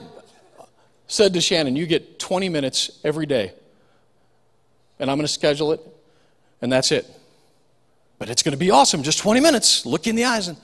said 1.07 1.33
to 1.33 1.41
Shannon, 1.41 1.77
You 1.77 1.87
get 1.87 2.19
20 2.19 2.51
minutes 2.51 3.01
every 3.03 3.25
day, 3.25 3.55
and 4.99 5.11
I'm 5.11 5.17
going 5.17 5.27
to 5.27 5.33
schedule 5.33 5.73
it, 5.73 5.81
and 6.61 6.71
that's 6.71 6.93
it. 6.93 7.07
But 8.19 8.29
it's 8.29 8.43
going 8.43 8.53
to 8.53 8.59
be 8.59 8.71
awesome, 8.71 9.03
just 9.03 9.19
20 9.21 9.41
minutes. 9.41 9.87
Look 9.87 10.07
in 10.07 10.15
the 10.15 10.27
eyes 10.27 10.49
and, 10.49 10.59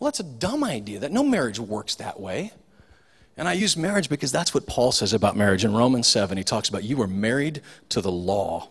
well, 0.00 0.08
that's 0.08 0.18
a 0.18 0.24
dumb 0.24 0.64
idea. 0.64 0.98
That 0.98 1.12
no 1.12 1.22
marriage 1.22 1.60
works 1.60 1.94
that 1.96 2.18
way. 2.18 2.50
And 3.38 3.48
I 3.48 3.54
use 3.54 3.76
marriage 3.76 4.10
because 4.10 4.30
that's 4.30 4.52
what 4.52 4.66
Paul 4.66 4.92
says 4.92 5.14
about 5.14 5.36
marriage. 5.36 5.64
In 5.64 5.72
Romans 5.72 6.06
7, 6.06 6.36
he 6.36 6.44
talks 6.44 6.68
about 6.68 6.84
you 6.84 6.96
were 6.96 7.06
married 7.06 7.62
to 7.88 8.00
the 8.00 8.12
law, 8.12 8.68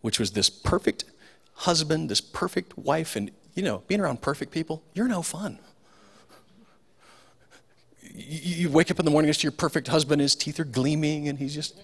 which 0.00 0.18
was 0.18 0.32
this 0.32 0.50
perfect 0.50 1.04
husband, 1.54 2.08
this 2.08 2.20
perfect 2.20 2.76
wife. 2.76 3.14
And, 3.14 3.30
you 3.54 3.62
know, 3.62 3.82
being 3.86 4.00
around 4.00 4.22
perfect 4.22 4.50
people, 4.50 4.82
you're 4.94 5.06
no 5.06 5.22
fun 5.22 5.60
you 8.14 8.68
wake 8.68 8.90
up 8.90 8.98
in 8.98 9.04
the 9.04 9.10
morning 9.10 9.28
next 9.28 9.38
to 9.38 9.44
your 9.44 9.52
perfect 9.52 9.88
husband, 9.88 10.20
his 10.20 10.34
teeth 10.34 10.60
are 10.60 10.64
gleaming, 10.64 11.28
and 11.28 11.38
he's 11.38 11.54
just 11.54 11.80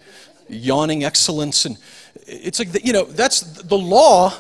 yawning 0.49 1.05
excellence. 1.05 1.65
And 1.65 1.79
it's 2.27 2.59
like, 2.59 2.73
the, 2.73 2.85
you 2.85 2.93
know, 2.93 3.05
that's 3.05 3.41
the 3.41 3.79
law 3.79 4.35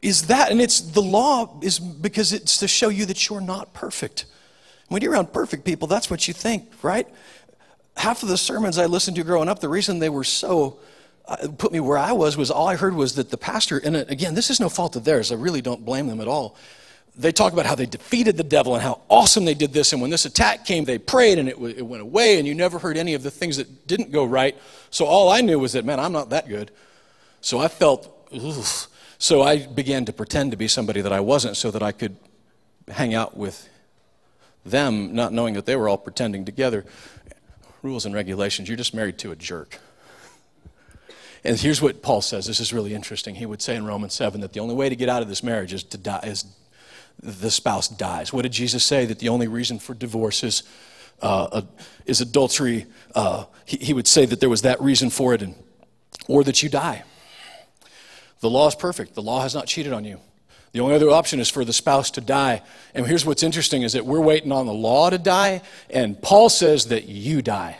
is 0.00 0.26
that. 0.26 0.50
And 0.50 0.60
it's 0.60 0.80
the 0.80 1.02
law 1.02 1.58
is 1.62 1.78
because 1.78 2.32
it's 2.32 2.58
to 2.58 2.68
show 2.68 2.88
you 2.88 3.04
that 3.06 3.28
you're 3.28 3.40
not 3.40 3.74
perfect. 3.74 4.26
When 4.88 5.02
you're 5.02 5.12
around 5.12 5.32
perfect 5.32 5.64
people, 5.64 5.88
that's 5.88 6.10
what 6.10 6.26
you 6.28 6.34
think, 6.34 6.70
right? 6.82 7.06
Half 7.96 8.22
of 8.22 8.28
the 8.28 8.38
sermons 8.38 8.78
I 8.78 8.86
listened 8.86 9.16
to 9.16 9.24
growing 9.24 9.48
up, 9.48 9.60
the 9.60 9.68
reason 9.68 9.98
they 9.98 10.08
were 10.08 10.24
so 10.24 10.78
uh, 11.26 11.48
put 11.58 11.72
me 11.72 11.80
where 11.80 11.98
I 11.98 12.12
was 12.12 12.36
was 12.36 12.50
all 12.50 12.68
I 12.68 12.76
heard 12.76 12.94
was 12.94 13.14
that 13.16 13.30
the 13.30 13.36
pastor, 13.36 13.78
and 13.78 13.96
again, 13.96 14.34
this 14.34 14.50
is 14.50 14.60
no 14.60 14.68
fault 14.68 14.96
of 14.96 15.04
theirs. 15.04 15.30
I 15.30 15.34
really 15.34 15.60
don't 15.60 15.84
blame 15.84 16.06
them 16.06 16.20
at 16.20 16.28
all 16.28 16.56
they 17.18 17.32
talk 17.32 17.52
about 17.52 17.66
how 17.66 17.74
they 17.74 17.84
defeated 17.84 18.36
the 18.36 18.44
devil 18.44 18.74
and 18.74 18.82
how 18.82 19.00
awesome 19.08 19.44
they 19.44 19.54
did 19.54 19.72
this. 19.72 19.92
And 19.92 20.00
when 20.00 20.10
this 20.10 20.24
attack 20.24 20.64
came, 20.64 20.84
they 20.84 20.98
prayed 20.98 21.38
and 21.38 21.48
it, 21.48 21.58
it 21.58 21.82
went 21.82 22.00
away, 22.00 22.38
and 22.38 22.46
you 22.46 22.54
never 22.54 22.78
heard 22.78 22.96
any 22.96 23.14
of 23.14 23.24
the 23.24 23.30
things 23.30 23.56
that 23.56 23.88
didn't 23.88 24.12
go 24.12 24.24
right. 24.24 24.56
So 24.90 25.04
all 25.04 25.28
I 25.28 25.40
knew 25.40 25.58
was 25.58 25.72
that, 25.72 25.84
man, 25.84 25.98
I'm 25.98 26.12
not 26.12 26.30
that 26.30 26.48
good. 26.48 26.70
So 27.40 27.58
I 27.58 27.66
felt, 27.66 28.32
so 29.18 29.42
I 29.42 29.66
began 29.66 30.04
to 30.04 30.12
pretend 30.12 30.52
to 30.52 30.56
be 30.56 30.68
somebody 30.68 31.00
that 31.00 31.12
I 31.12 31.18
wasn't 31.18 31.56
so 31.56 31.72
that 31.72 31.82
I 31.82 31.90
could 31.90 32.16
hang 32.86 33.14
out 33.14 33.36
with 33.36 33.68
them, 34.68 35.14
not 35.14 35.32
knowing 35.32 35.54
that 35.54 35.66
they 35.66 35.76
were 35.76 35.88
all 35.88 35.98
pretending 35.98 36.44
together. 36.44 36.84
Rules 37.82 38.06
and 38.06 38.14
regulations, 38.14 38.68
you're 38.68 38.76
just 38.76 38.94
married 38.94 39.18
to 39.18 39.30
a 39.30 39.36
jerk. 39.36 39.78
And 41.44 41.58
here's 41.58 41.80
what 41.80 42.02
Paul 42.02 42.20
says. 42.20 42.46
This 42.46 42.60
is 42.60 42.72
really 42.72 42.94
interesting. 42.94 43.36
He 43.36 43.46
would 43.46 43.62
say 43.62 43.76
in 43.76 43.84
Romans 43.84 44.14
7 44.14 44.40
that 44.40 44.52
the 44.52 44.60
only 44.60 44.74
way 44.74 44.88
to 44.88 44.96
get 44.96 45.08
out 45.08 45.22
of 45.22 45.28
this 45.28 45.42
marriage 45.42 45.72
is 45.72 45.84
to 45.84 45.98
die, 45.98 46.20
is 46.24 46.44
the 47.22 47.50
spouse 47.50 47.88
dies. 47.88 48.32
What 48.32 48.42
did 48.42 48.52
Jesus 48.52 48.84
say? 48.84 49.06
That 49.06 49.18
the 49.18 49.28
only 49.28 49.48
reason 49.48 49.78
for 49.78 49.94
divorce 49.94 50.42
is, 50.42 50.62
uh, 51.22 51.62
is 52.06 52.20
adultery. 52.20 52.86
Uh, 53.14 53.44
he, 53.64 53.76
he 53.78 53.92
would 53.92 54.06
say 54.06 54.26
that 54.26 54.40
there 54.40 54.50
was 54.50 54.62
that 54.62 54.80
reason 54.80 55.10
for 55.10 55.34
it, 55.34 55.42
and, 55.42 55.54
or 56.26 56.44
that 56.44 56.62
you 56.62 56.68
die. 56.68 57.04
The 58.40 58.50
law 58.50 58.68
is 58.68 58.74
perfect. 58.74 59.14
The 59.14 59.22
law 59.22 59.42
has 59.42 59.54
not 59.54 59.66
cheated 59.66 59.92
on 59.92 60.04
you. 60.04 60.20
The 60.72 60.80
only 60.80 60.94
other 60.94 61.10
option 61.10 61.40
is 61.40 61.48
for 61.48 61.64
the 61.64 61.72
spouse 61.72 62.10
to 62.12 62.20
die. 62.20 62.62
And 62.94 63.06
here's 63.06 63.24
what's 63.24 63.42
interesting 63.42 63.82
is 63.82 63.94
that 63.94 64.04
we're 64.04 64.20
waiting 64.20 64.52
on 64.52 64.66
the 64.66 64.72
law 64.72 65.10
to 65.10 65.18
die, 65.18 65.62
and 65.90 66.20
Paul 66.20 66.48
says 66.48 66.86
that 66.86 67.08
you 67.08 67.42
die. 67.42 67.78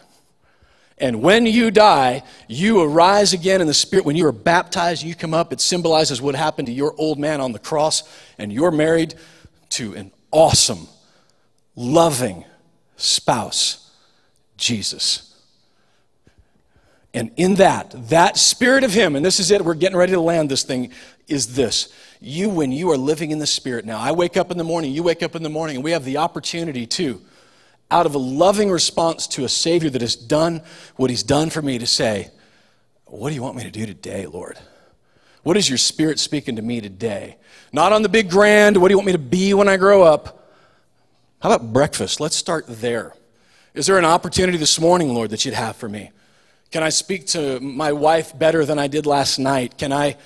And 1.01 1.23
when 1.23 1.47
you 1.47 1.71
die, 1.71 2.25
you 2.49 2.81
arise 2.81 3.33
again 3.33 3.61
in 3.61 3.67
the 3.67 3.75
Spirit. 3.75 4.05
When 4.05 4.17
you 4.17 4.27
are 4.27 4.33
baptized, 4.33 5.03
you 5.03 5.15
come 5.15 5.33
up. 5.33 5.53
It 5.53 5.61
symbolizes 5.61 6.21
what 6.21 6.35
happened 6.35 6.67
to 6.67 6.73
your 6.73 6.95
old 6.99 7.19
man 7.19 7.41
on 7.41 7.53
the 7.53 7.59
cross. 7.59 8.03
And 8.37 8.53
you're 8.53 8.73
married 8.73 9.15
to 9.71 9.95
an 9.95 10.11
awesome, 10.33 10.89
loving 11.77 12.45
spouse, 12.97 13.93
Jesus. 14.57 15.37
And 17.15 17.31
in 17.37 17.55
that, 17.57 17.95
that 18.09 18.37
spirit 18.37 18.85
of 18.85 18.93
Him, 18.93 19.15
and 19.15 19.25
this 19.25 19.39
is 19.41 19.51
it, 19.51 19.65
we're 19.65 19.75
getting 19.75 19.97
ready 19.97 20.13
to 20.13 20.21
land 20.21 20.51
this 20.51 20.65
thing, 20.65 20.91
is 21.29 21.55
this. 21.55 21.93
You, 22.21 22.49
when 22.49 22.73
you 22.73 22.91
are 22.91 22.97
living 22.97 23.31
in 23.31 23.39
the 23.39 23.47
Spirit 23.47 23.85
now, 23.85 23.99
I 23.99 24.13
wake 24.13 24.37
up 24.37 24.51
in 24.51 24.59
the 24.59 24.65
morning, 24.65 24.93
you 24.93 25.03
wake 25.03 25.23
up 25.23 25.37
in 25.37 25.43
the 25.43 25.49
morning, 25.49 25.77
and 25.77 25.85
we 25.85 25.93
have 25.93 26.05
the 26.05 26.17
opportunity 26.17 26.87
to 26.87 27.21
out 27.91 28.07
of 28.07 28.15
a 28.15 28.19
loving 28.19 28.71
response 28.71 29.27
to 29.29 29.45
a 29.45 29.49
Savior 29.49 29.89
that 29.91 30.03
has 30.03 30.17
done 30.17 30.63
what 30.97 31.11
He's 31.11 31.23
done 31.23 31.51
for 31.51 31.63
me 31.63 31.79
to 31.79 31.87
say, 31.87 32.31
What 33.07 33.29
do 33.29 33.35
you 33.35 33.43
want 33.43 33.57
me 33.57 33.63
to 33.63 33.71
do 33.71 33.87
today, 33.87 34.27
Lord? 34.27 34.59
What 35.43 35.57
is 35.57 35.69
your 35.69 35.79
Spirit 35.79 36.19
speaking 36.19 36.57
to 36.57 36.63
me 36.63 36.81
today? 36.81 37.37
Not 37.73 37.93
on 37.93 38.03
the 38.03 38.09
big 38.09 38.31
grand, 38.31 38.77
what 38.77 38.89
do 38.89 38.93
you 38.93 38.99
want 38.99 39.07
me 39.07 39.13
to 39.13 39.19
be 39.19 39.55
when 39.55 39.69
I 39.69 39.77
grow 39.77 40.03
up? 40.03 40.53
How 41.41 41.53
about 41.53 41.73
breakfast? 41.73 42.21
Let's 42.21 42.37
start 42.37 42.65
there. 42.67 43.15
Is 43.75 43.87
there 43.87 43.99
an 43.99 44.05
opportunity 44.05 44.59
this 44.59 44.81
morning, 44.81 45.15
Lord, 45.15 45.31
that 45.31 45.45
you'd 45.45 45.55
have 45.55 45.77
for 45.77 45.89
me? 45.89 46.11
Can 46.71 46.83
I 46.83 46.89
speak 46.89 47.27
to 47.29 47.61
my 47.61 47.93
wife 47.93 48.37
better 48.37 48.65
than 48.65 48.79
I 48.79 48.89
did 48.89 49.07
last 49.07 49.39
night? 49.39 49.79
Can 49.79 49.93
I, 49.93 50.17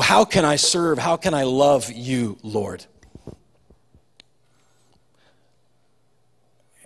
how 0.00 0.24
can 0.24 0.44
I 0.44 0.56
serve? 0.56 0.98
How 0.98 1.16
can 1.16 1.34
I 1.34 1.44
love 1.44 1.90
you, 1.92 2.38
Lord? 2.42 2.84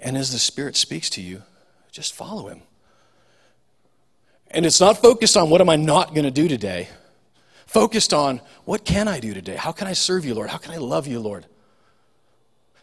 And 0.03 0.17
as 0.17 0.33
the 0.33 0.39
Spirit 0.39 0.77
speaks 0.77 1.11
to 1.11 1.21
you, 1.21 1.43
just 1.93 2.15
follow 2.15 2.49
Him. 2.49 2.63
And 4.51 4.67
it's 4.67 4.81
not 4.81 5.01
focused 5.01 5.37
on 5.37 5.51
what 5.51 5.61
am 5.61 5.69
I 5.69 5.77
not 5.77 6.15
going 6.15 6.25
to 6.25 6.31
do 6.31 6.49
today. 6.49 6.89
Focused 7.67 8.13
on 8.13 8.41
what 8.65 8.85
can 8.85 9.07
I 9.07 9.21
do 9.21 9.33
today? 9.33 9.55
How 9.55 9.71
can 9.71 9.87
I 9.87 9.93
serve 9.93 10.25
you, 10.25 10.35
Lord? 10.35 10.51
How 10.51 10.59
can 10.59 10.73
I 10.73 10.79
love 10.79 11.07
you, 11.07 11.21
Lord? 11.21 11.47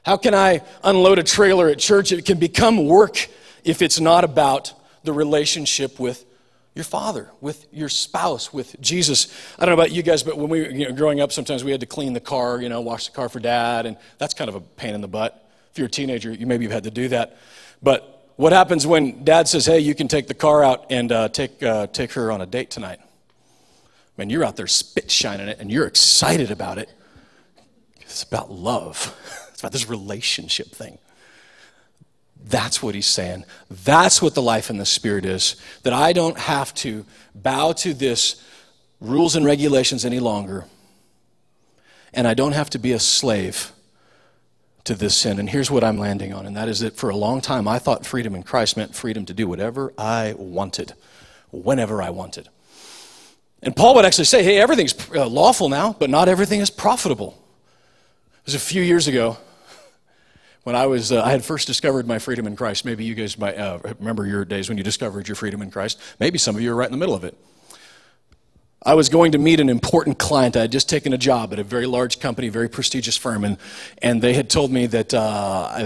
How 0.06 0.15
can 0.15 0.34
I 0.34 0.62
unload 0.84 1.20
a 1.20 1.24
trailer 1.24 1.67
at 1.67 1.80
church? 1.80 2.13
It 2.13 2.24
can 2.24 2.39
become 2.39 2.86
work 2.86 3.28
if 3.65 3.82
it's 3.82 4.00
not 4.00 4.24
about 4.24 4.74
the 5.04 5.12
relationship 5.12 6.00
with 6.00 6.24
your 6.78 6.84
father, 6.84 7.32
with 7.42 7.68
your 7.74 7.90
spouse, 7.90 8.54
with 8.54 8.80
Jesus. 8.80 9.34
I 9.58 9.66
don't 9.66 9.76
know 9.76 9.82
about 9.82 9.92
you 9.92 10.04
guys, 10.04 10.22
but 10.22 10.38
when 10.38 10.48
we 10.48 10.62
were 10.62 10.70
you 10.70 10.88
know, 10.88 10.94
growing 10.94 11.20
up, 11.20 11.32
sometimes 11.32 11.63
we 11.63 11.72
had 11.72 11.80
to 11.80 11.88
clean 11.88 12.13
the 12.13 12.20
car, 12.20 12.62
you 12.62 12.70
know, 12.70 12.82
wash 12.82 13.08
the 13.08 13.12
car 13.12 13.30
for 13.30 13.40
dad, 13.40 13.88
and 13.88 13.98
that's 14.20 14.36
kind 14.36 14.48
of 14.48 14.56
a 14.56 14.62
pain 14.62 14.94
in 14.94 15.02
the 15.02 15.08
butt. 15.08 15.50
If 15.72 15.80
you're 15.80 15.88
a 15.88 15.92
teenager, 15.92 16.32
you 16.32 16.46
maybe 16.46 16.66
have 16.66 16.72
had 16.72 16.84
to 16.84 16.92
do 16.92 17.08
that. 17.10 17.38
But 17.82 18.32
what 18.36 18.54
happens 18.54 18.86
when 18.86 19.24
dad 19.24 19.48
says, 19.48 19.66
hey, 19.66 19.80
you 19.80 19.96
can 19.96 20.08
take 20.08 20.28
the 20.28 20.36
car 20.36 20.63
out 20.63 20.86
and 20.92 21.12
uh, 21.12 21.30
take, 21.30 21.62
uh, 21.63 21.88
take 21.88 22.13
her 22.13 22.32
on 22.32 22.42
a 22.42 22.46
date 22.46 22.70
tonight? 22.70 23.00
Man, 24.16 24.30
you're 24.30 24.46
out 24.46 24.56
there 24.56 24.68
spit 24.68 25.10
shining 25.10 25.48
it 25.48 25.60
and 25.60 25.72
you're 25.72 25.88
excited 25.88 26.52
about 26.52 26.78
it. 26.78 26.90
It's 28.02 28.22
about 28.22 28.52
love, 28.52 29.16
it's 29.50 29.62
about 29.62 29.72
this 29.72 29.90
relationship 29.90 30.68
thing. 30.68 31.00
That's 32.50 32.82
what 32.82 32.96
he's 32.96 33.08
saying. 33.08 33.46
That's 33.70 34.22
what 34.22 34.36
the 34.36 34.42
life 34.42 34.70
in 34.70 34.78
the 34.78 34.86
Spirit 34.86 35.26
is. 35.26 35.56
That 35.84 35.94
I 35.94 36.14
don't 36.14 36.38
have 36.38 36.74
to 36.76 37.06
bow 37.36 37.74
to 37.74 37.94
this 37.94 38.42
rules 39.02 39.36
and 39.36 39.46
regulations 39.46 40.06
any 40.06 40.20
longer. 40.20 40.66
And 42.14 42.28
I 42.28 42.34
don't 42.34 42.54
have 42.54 42.70
to 42.72 42.80
be 42.80 42.94
a 42.94 43.00
slave 43.00 43.72
to 44.86 44.96
this 44.96 45.16
sin. 45.16 45.40
And 45.40 45.50
here's 45.50 45.70
what 45.70 45.84
I'm 45.84 45.98
landing 45.98 46.34
on, 46.34 46.46
and 46.46 46.56
that 46.56 46.70
is 46.70 46.80
that 46.80 46.96
for 46.96 47.10
a 47.10 47.16
long 47.16 47.42
time 47.42 47.68
I 47.68 47.80
thought 47.80 48.06
freedom 48.06 48.34
in 48.34 48.44
Christ 48.44 48.78
meant 48.78 48.96
freedom 48.96 49.26
to 49.26 49.34
do 49.34 49.48
whatever 49.48 49.94
I 49.98 50.34
wanted, 50.38 50.94
whenever 51.52 52.02
I 52.02 52.10
wanted. 52.10 52.48
And 53.62 53.76
Paul 53.76 53.96
would 53.96 54.06
actually 54.06 54.26
say, 54.26 54.44
hey, 54.44 54.60
everything's 54.60 54.96
uh, 55.14 55.28
lawful 55.28 55.68
now, 55.68 55.94
but 56.00 56.10
not 56.10 56.30
everything 56.30 56.62
is 56.62 56.70
profitable. 56.70 57.38
It 58.40 58.46
was 58.46 58.56
a 58.56 58.60
few 58.60 58.82
years 58.82 59.08
ago 59.08 59.38
when 60.68 60.76
I 60.76 60.86
was, 60.86 61.14
uh, 61.14 61.24
I 61.24 61.32
had 61.32 61.46
first 61.46 61.66
discovered 61.66 62.06
my 62.06 62.20
freedom 62.20 62.46
in 62.46 62.58
Christ. 62.58 62.84
Maybe 62.84 63.06
you 63.06 63.16
guys 63.16 63.38
might 63.38 63.58
uh, 63.58 63.80
remember 64.00 64.26
your 64.26 64.44
days 64.44 64.68
when 64.68 64.78
you 64.78 64.84
discovered 64.84 65.26
your 65.26 65.36
freedom 65.36 65.62
in 65.62 65.72
Christ. 65.72 65.98
Maybe 66.20 66.38
some 66.38 66.58
of 66.58 66.62
you 66.62 66.74
are 66.74 66.76
right 66.76 66.88
in 66.88 66.92
the 66.92 66.98
middle 66.98 67.16
of 67.16 67.24
it. 67.24 67.38
I 68.84 68.94
was 68.94 69.08
going 69.08 69.32
to 69.32 69.38
meet 69.38 69.62
an 69.62 69.70
important 69.70 70.20
client. 70.20 70.58
I 70.58 70.64
had 70.64 70.74
just 70.74 70.90
taken 70.90 71.14
a 71.14 71.18
job 71.18 71.54
at 71.54 71.60
a 71.60 71.64
very 71.64 71.86
large 71.86 72.20
company, 72.20 72.50
very 72.50 72.68
prestigious 72.68 73.16
firm, 73.16 73.46
and, 73.46 73.58
and 74.02 74.22
they 74.22 74.34
had 74.34 74.50
told 74.50 74.70
me 74.70 74.88
that 74.88 75.14
uh, 75.14 75.22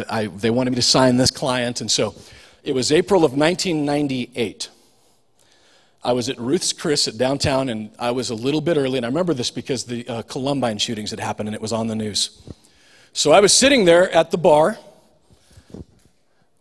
I, 0.10 0.22
I, 0.22 0.26
they 0.26 0.50
wanted 0.50 0.72
me 0.72 0.78
to 0.78 0.82
sign 0.82 1.18
this 1.18 1.30
client. 1.30 1.80
And 1.82 1.92
so 1.92 2.16
it 2.64 2.74
was 2.74 2.92
April 2.92 3.24
of 3.24 3.34
1998. 3.34 4.68
I 6.04 6.14
was 6.14 6.28
at 6.28 6.40
Ruth's 6.40 6.74
Chris 6.74 7.08
at 7.08 7.20
downtown, 7.20 7.70
and 7.70 7.92
I 8.00 8.10
was 8.10 8.32
a 8.32 8.36
little 8.36 8.62
bit 8.62 8.78
early. 8.78 8.98
And 8.98 9.06
I 9.06 9.10
remember 9.10 9.36
this 9.36 9.52
because 9.52 9.84
the 9.84 10.08
uh, 10.08 10.22
Columbine 10.24 10.80
shootings 10.80 11.12
had 11.12 11.20
happened, 11.20 11.50
and 11.50 11.56
it 11.56 11.62
was 11.62 11.72
on 11.72 11.86
the 11.86 11.96
news. 11.96 12.42
So 13.14 13.32
I 13.32 13.40
was 13.40 13.54
sitting 13.54 13.86
there 13.86 14.10
at 14.12 14.32
the 14.32 14.38
bar, 14.38 14.78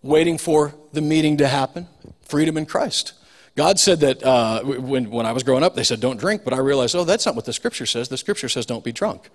waiting 0.03 0.39
for 0.39 0.75
the 0.93 1.01
meeting 1.01 1.37
to 1.39 1.49
happen 1.49 1.89
freedom 2.23 2.57
in 2.57 2.65
Christ. 2.65 3.13
God 3.57 3.79
said 3.79 4.01
that 4.01 4.23
uh, 4.23 4.63
when, 4.63 5.11
when 5.11 5.27
I 5.27 5.33
was 5.33 5.43
growing 5.43 5.65
up, 5.65 5.75
they 5.75 5.83
said, 5.83 6.01
don't 6.01 6.19
drink, 6.19 6.45
but 6.45 6.55
I 6.55 6.59
realized, 6.59 6.95
oh, 6.95 7.05
that's 7.05 7.27
not 7.27 7.35
what 7.35 7.45
the 7.45 7.53
scripture 7.53 7.87
says. 7.87 8.09
The 8.09 8.17
scripture 8.17 8.49
says, 8.49 8.67
don't 8.67 8.85
be 8.85 8.93
drunk. 8.93 9.29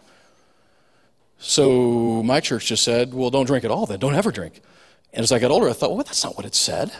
So 1.37 2.23
my 2.23 2.39
church 2.39 2.67
just 2.67 2.83
said, 2.83 3.13
well, 3.13 3.29
don't 3.29 3.45
drink 3.45 3.65
at 3.65 3.71
all 3.71 3.85
then. 3.85 3.99
Don't 3.99 4.15
ever 4.15 4.31
drink. 4.31 4.61
And 5.13 5.23
as 5.23 5.33
I 5.33 5.39
got 5.39 5.51
older, 5.51 5.69
I 5.69 5.73
thought, 5.73 5.89
well, 5.89 6.03
that's 6.03 6.23
not 6.23 6.37
what 6.37 6.45
it 6.45 6.55
said. 6.55 6.91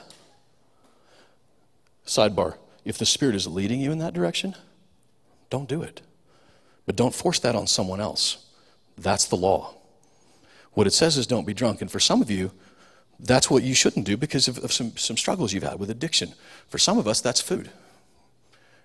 Sidebar 2.06 2.58
if 2.86 3.00
the 3.00 3.06
Spirit 3.06 3.36
is 3.36 3.48
leading 3.48 3.82
you 3.82 3.92
in 3.92 3.98
that 3.98 4.14
direction, 4.14 4.56
don't 5.50 5.68
do 5.68 5.82
it. 5.82 6.02
But 6.86 6.96
don't 6.96 7.16
force 7.16 7.40
that 7.40 7.56
on 7.56 7.66
someone 7.66 8.00
else. 8.00 8.46
That's 8.96 9.26
the 9.26 9.36
law. 9.36 9.74
What 10.76 10.88
it 10.88 10.94
says 10.94 11.18
is 11.18 11.26
don't 11.26 11.48
be 11.48 11.54
drunk. 11.54 11.82
And 11.82 11.90
for 11.90 12.00
some 12.00 12.22
of 12.22 12.30
you, 12.30 12.52
that's 13.20 13.50
what 13.50 13.64
you 13.64 13.74
shouldn't 13.74 14.06
do 14.06 14.18
because 14.18 14.48
of, 14.48 14.64
of 14.64 14.72
some, 14.72 14.96
some 14.98 15.18
struggles 15.18 15.54
you've 15.54 15.64
had 15.64 15.80
with 15.80 15.90
addiction. 15.90 16.34
For 16.68 16.78
some 16.78 16.98
of 16.98 17.08
us, 17.08 17.22
that's 17.22 17.42
food. 17.42 17.72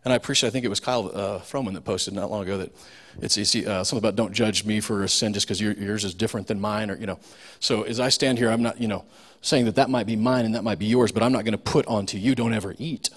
And 0.04 0.12
I 0.12 0.16
appreciate, 0.16 0.48
I 0.48 0.50
think 0.50 0.64
it 0.64 0.68
was 0.68 0.80
Kyle 0.80 1.10
uh, 1.12 1.40
Froman 1.40 1.74
that 1.74 1.84
posted 1.84 2.14
not 2.14 2.30
long 2.30 2.44
ago 2.44 2.56
that 2.58 2.72
it's, 3.20 3.36
uh, 3.36 3.84
something 3.84 3.98
about 3.98 4.16
don't 4.16 4.32
judge 4.32 4.64
me 4.64 4.80
for 4.80 5.02
a 5.02 5.08
sin 5.08 5.34
just 5.34 5.46
because 5.46 5.60
yours 5.60 6.04
is 6.04 6.14
different 6.14 6.46
than 6.46 6.58
mine, 6.58 6.90
or, 6.90 6.96
you 6.96 7.06
know. 7.06 7.18
So 7.58 7.82
as 7.82 8.00
I 8.00 8.08
stand 8.08 8.38
here, 8.38 8.50
I'm 8.50 8.62
not, 8.62 8.80
you 8.80 8.88
know, 8.88 9.04
saying 9.42 9.66
that 9.66 9.74
that 9.74 9.90
might 9.90 10.06
be 10.06 10.16
mine 10.16 10.46
and 10.46 10.54
that 10.54 10.64
might 10.64 10.78
be 10.78 10.86
yours, 10.86 11.12
but 11.12 11.22
I'm 11.22 11.32
not 11.32 11.44
going 11.44 11.52
to 11.52 11.58
put 11.58 11.86
onto 11.86 12.16
you, 12.16 12.34
don't 12.34 12.54
ever 12.54 12.74
eat. 12.78 13.10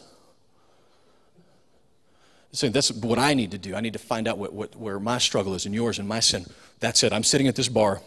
So 2.51 2.69
that's 2.69 2.91
what 2.91 3.17
I 3.17 3.33
need 3.33 3.51
to 3.51 3.57
do. 3.57 3.75
I 3.75 3.81
need 3.81 3.93
to 3.93 3.99
find 3.99 4.27
out 4.27 4.38
what, 4.38 4.51
what, 4.53 4.75
where 4.75 4.99
my 4.99 5.19
struggle 5.19 5.55
is 5.55 5.65
and 5.65 5.73
yours 5.73 5.99
and 5.99 6.07
my 6.07 6.19
sin. 6.19 6.45
That's 6.79 7.01
it. 7.03 7.13
I'm 7.13 7.23
sitting 7.23 7.47
at 7.47 7.55
this 7.55 7.69
bar 7.69 8.01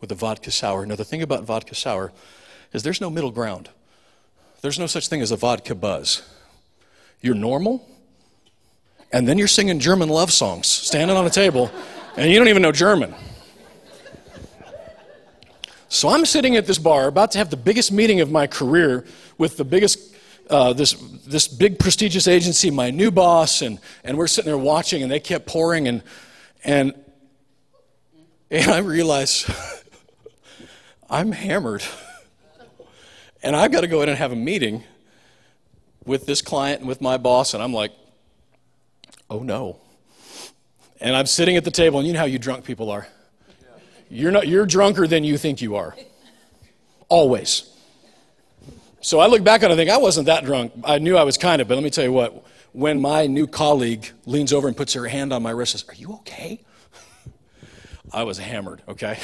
with 0.00 0.12
a 0.12 0.14
vodka 0.14 0.50
sour. 0.50 0.86
Now, 0.86 0.96
the 0.96 1.04
thing 1.04 1.22
about 1.22 1.44
vodka 1.44 1.74
sour 1.74 2.12
is 2.72 2.82
there's 2.82 3.00
no 3.00 3.10
middle 3.10 3.30
ground. 3.30 3.70
There's 4.60 4.78
no 4.78 4.86
such 4.86 5.08
thing 5.08 5.22
as 5.22 5.30
a 5.30 5.36
vodka 5.36 5.74
buzz. 5.74 6.22
You're 7.20 7.34
normal, 7.34 7.86
and 9.12 9.26
then 9.26 9.38
you're 9.38 9.48
singing 9.48 9.78
German 9.78 10.08
love 10.08 10.32
songs, 10.32 10.66
standing 10.66 11.16
on 11.16 11.26
a 11.26 11.30
table, 11.30 11.70
and 12.16 12.30
you 12.30 12.38
don't 12.38 12.48
even 12.48 12.62
know 12.62 12.72
German. 12.72 13.14
So 15.88 16.08
I'm 16.08 16.26
sitting 16.26 16.56
at 16.56 16.66
this 16.66 16.78
bar, 16.78 17.06
about 17.06 17.30
to 17.32 17.38
have 17.38 17.48
the 17.48 17.56
biggest 17.56 17.92
meeting 17.92 18.20
of 18.20 18.30
my 18.30 18.46
career 18.46 19.04
with 19.38 19.56
the 19.56 19.64
biggest, 19.64 20.14
uh, 20.50 20.72
this, 20.72 20.94
this 21.26 21.46
big 21.46 21.78
prestigious 21.78 22.26
agency, 22.26 22.70
my 22.70 22.90
new 22.90 23.10
boss, 23.10 23.62
and, 23.62 23.78
and 24.02 24.18
we're 24.18 24.26
sitting 24.26 24.50
there 24.50 24.58
watching, 24.58 25.02
and 25.02 25.10
they 25.10 25.20
kept 25.20 25.46
pouring, 25.46 25.86
and, 25.86 26.02
and, 26.64 26.92
and 28.50 28.70
I 28.70 28.78
realized 28.78 29.48
I'm 31.08 31.32
hammered. 31.32 31.82
And 33.42 33.54
I've 33.54 33.70
got 33.70 33.82
to 33.82 33.86
go 33.86 34.02
in 34.02 34.08
and 34.08 34.18
have 34.18 34.32
a 34.32 34.36
meeting 34.36 34.82
with 36.04 36.26
this 36.26 36.42
client 36.42 36.80
and 36.80 36.88
with 36.88 37.00
my 37.00 37.16
boss, 37.16 37.54
and 37.54 37.62
I'm 37.62 37.72
like, 37.72 37.92
oh 39.28 39.40
no. 39.40 39.78
And 41.00 41.14
I'm 41.14 41.26
sitting 41.26 41.56
at 41.56 41.64
the 41.64 41.70
table, 41.70 41.98
and 41.98 42.06
you 42.06 42.14
know 42.14 42.20
how 42.20 42.24
you 42.26 42.38
drunk 42.38 42.64
people 42.64 42.90
are. 42.90 43.06
You're, 44.08 44.30
not, 44.30 44.48
you're 44.48 44.66
drunker 44.66 45.06
than 45.06 45.24
you 45.24 45.36
think 45.36 45.60
you 45.60 45.76
are. 45.76 45.96
Always. 47.08 47.72
So 49.00 49.20
I 49.20 49.26
look 49.26 49.44
back 49.44 49.62
and 49.62 49.72
think, 49.74 49.90
I 49.90 49.98
wasn't 49.98 50.26
that 50.26 50.44
drunk. 50.44 50.72
I 50.84 50.98
knew 50.98 51.16
I 51.16 51.24
was 51.24 51.38
kind 51.38 51.60
of, 51.60 51.68
but 51.68 51.74
let 51.74 51.84
me 51.84 51.90
tell 51.90 52.04
you 52.04 52.12
what. 52.12 52.44
When 52.72 53.00
my 53.00 53.26
new 53.26 53.46
colleague 53.46 54.10
leans 54.26 54.52
over 54.52 54.68
and 54.68 54.76
puts 54.76 54.92
her 54.94 55.06
hand 55.06 55.32
on 55.32 55.42
my 55.42 55.50
wrist 55.50 55.74
and 55.74 55.80
says, 55.80 55.88
Are 55.88 56.00
you 56.00 56.14
okay? 56.16 56.60
I 58.12 58.24
was 58.24 58.38
hammered, 58.38 58.82
okay? 58.88 59.18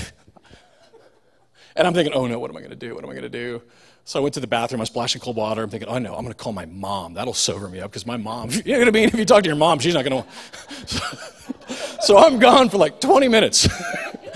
And 1.77 1.87
I'm 1.87 1.95
thinking, 1.95 2.13
oh 2.15 2.27
no, 2.27 2.39
what 2.39 2.51
am 2.51 2.57
I 2.57 2.61
going 2.61 2.71
to 2.71 2.77
do? 2.77 2.95
What 2.95 3.05
am 3.05 3.11
I 3.11 3.15
going 3.15 3.23
to 3.23 3.29
do? 3.29 3.63
So 4.05 4.19
I 4.19 4.23
went 4.23 4.35
to 4.35 4.41
the 4.41 4.47
bathroom, 4.47 4.81
I 4.81 4.83
was 4.83 4.89
splashing 4.89 5.21
cold 5.21 5.37
water. 5.37 5.63
I'm 5.63 5.71
thinking, 5.71 5.89
oh 5.89 5.99
no, 5.99 6.15
I'm 6.15 6.23
going 6.23 6.35
to 6.35 6.35
call 6.35 6.53
my 6.53 6.67
mom. 6.67 7.15
That'll 7.15 7.35
sober 7.35 7.69
me 7.69 7.81
up 7.81 7.91
because 7.91 8.07
my 8.07 8.17
mom, 8.17 8.51
you 8.65 8.73
know 8.73 8.81
what 8.81 8.89
I 8.89 8.91
mean? 8.91 9.09
If 9.09 9.15
you 9.15 9.25
talk 9.25 9.45
to 9.45 9.49
your 9.49 9.57
mom, 9.57 9.79
she's 9.79 9.95
not 9.95 10.05
going 10.05 10.23
to. 10.87 11.75
so 12.03 12.19
I'm 12.19 12.39
gone 12.39 12.69
for 12.69 12.79
like 12.79 13.01
20 13.01 13.29
minutes 13.29 13.69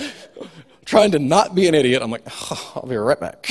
trying 0.85 1.11
to 1.11 1.19
not 1.19 1.55
be 1.55 1.67
an 1.67 1.75
idiot. 1.75 2.01
I'm 2.01 2.11
like, 2.11 2.23
oh, 2.27 2.73
I'll 2.77 2.89
be 2.89 2.97
right 2.97 3.19
back. 3.19 3.51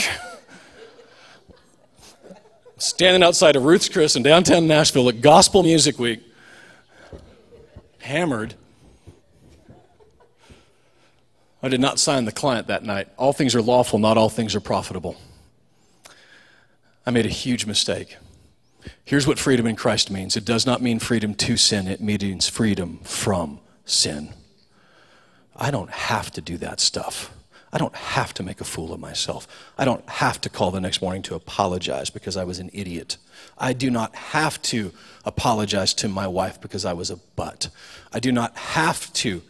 Standing 2.78 3.24
outside 3.24 3.56
of 3.56 3.64
Ruth's 3.64 3.90
Chris 3.90 4.16
in 4.16 4.24
downtown 4.24 4.68
Nashville 4.68 5.08
at 5.10 5.22
Gospel 5.22 5.64
Music 5.64 6.00
Week, 6.00 6.22
hammered. 8.00 8.56
I 11.66 11.68
did 11.68 11.82
not 11.82 11.98
sign 11.98 12.26
the 12.26 12.32
client 12.32 12.68
that 12.68 12.84
night. 12.84 13.08
All 13.18 13.34
things 13.34 13.56
are 13.56 13.62
lawful, 13.62 13.98
not 13.98 14.18
all 14.20 14.30
things 14.30 14.54
are 14.54 14.60
profitable. 14.60 15.16
I 17.08 17.10
made 17.10 17.26
a 17.26 17.30
huge 17.30 17.66
mistake. 17.66 18.18
Here's 19.04 19.26
what 19.26 19.40
freedom 19.40 19.66
in 19.66 19.76
Christ 19.76 20.12
means 20.12 20.38
it 20.38 20.46
does 20.46 20.68
not 20.68 20.84
mean 20.84 21.00
freedom 21.00 21.34
to 21.34 21.58
sin, 21.58 21.88
it 21.88 22.02
means 22.02 22.48
freedom 22.48 23.00
from 23.00 23.60
sin. 23.84 24.32
I 25.56 25.72
don't 25.72 25.90
have 25.90 26.30
to 26.34 26.42
do 26.42 26.58
that 26.58 26.80
stuff. 26.80 27.32
I 27.74 27.80
don't 27.80 27.96
have 27.96 28.32
to 28.36 28.44
make 28.44 28.62
a 28.62 28.64
fool 28.64 28.94
of 28.94 29.00
myself. 29.00 29.48
I 29.76 29.86
don't 29.86 30.08
have 30.08 30.40
to 30.42 30.50
call 30.50 30.70
the 30.70 30.80
next 30.80 31.02
morning 31.02 31.24
to 31.24 31.34
apologize 31.34 32.12
because 32.12 32.38
I 32.38 32.44
was 32.44 32.60
an 32.60 32.70
idiot. 32.74 33.18
I 33.58 33.74
do 33.74 33.90
not 33.90 34.16
have 34.16 34.62
to 34.64 34.92
apologize 35.26 35.96
to 35.96 36.10
my 36.10 36.28
wife 36.28 36.62
because 36.62 36.86
I 36.86 36.94
was 36.94 37.10
a 37.10 37.18
butt. 37.18 37.70
I 38.14 38.20
do 38.20 38.32
not 38.32 38.56
have 38.56 39.12
to 39.14 39.42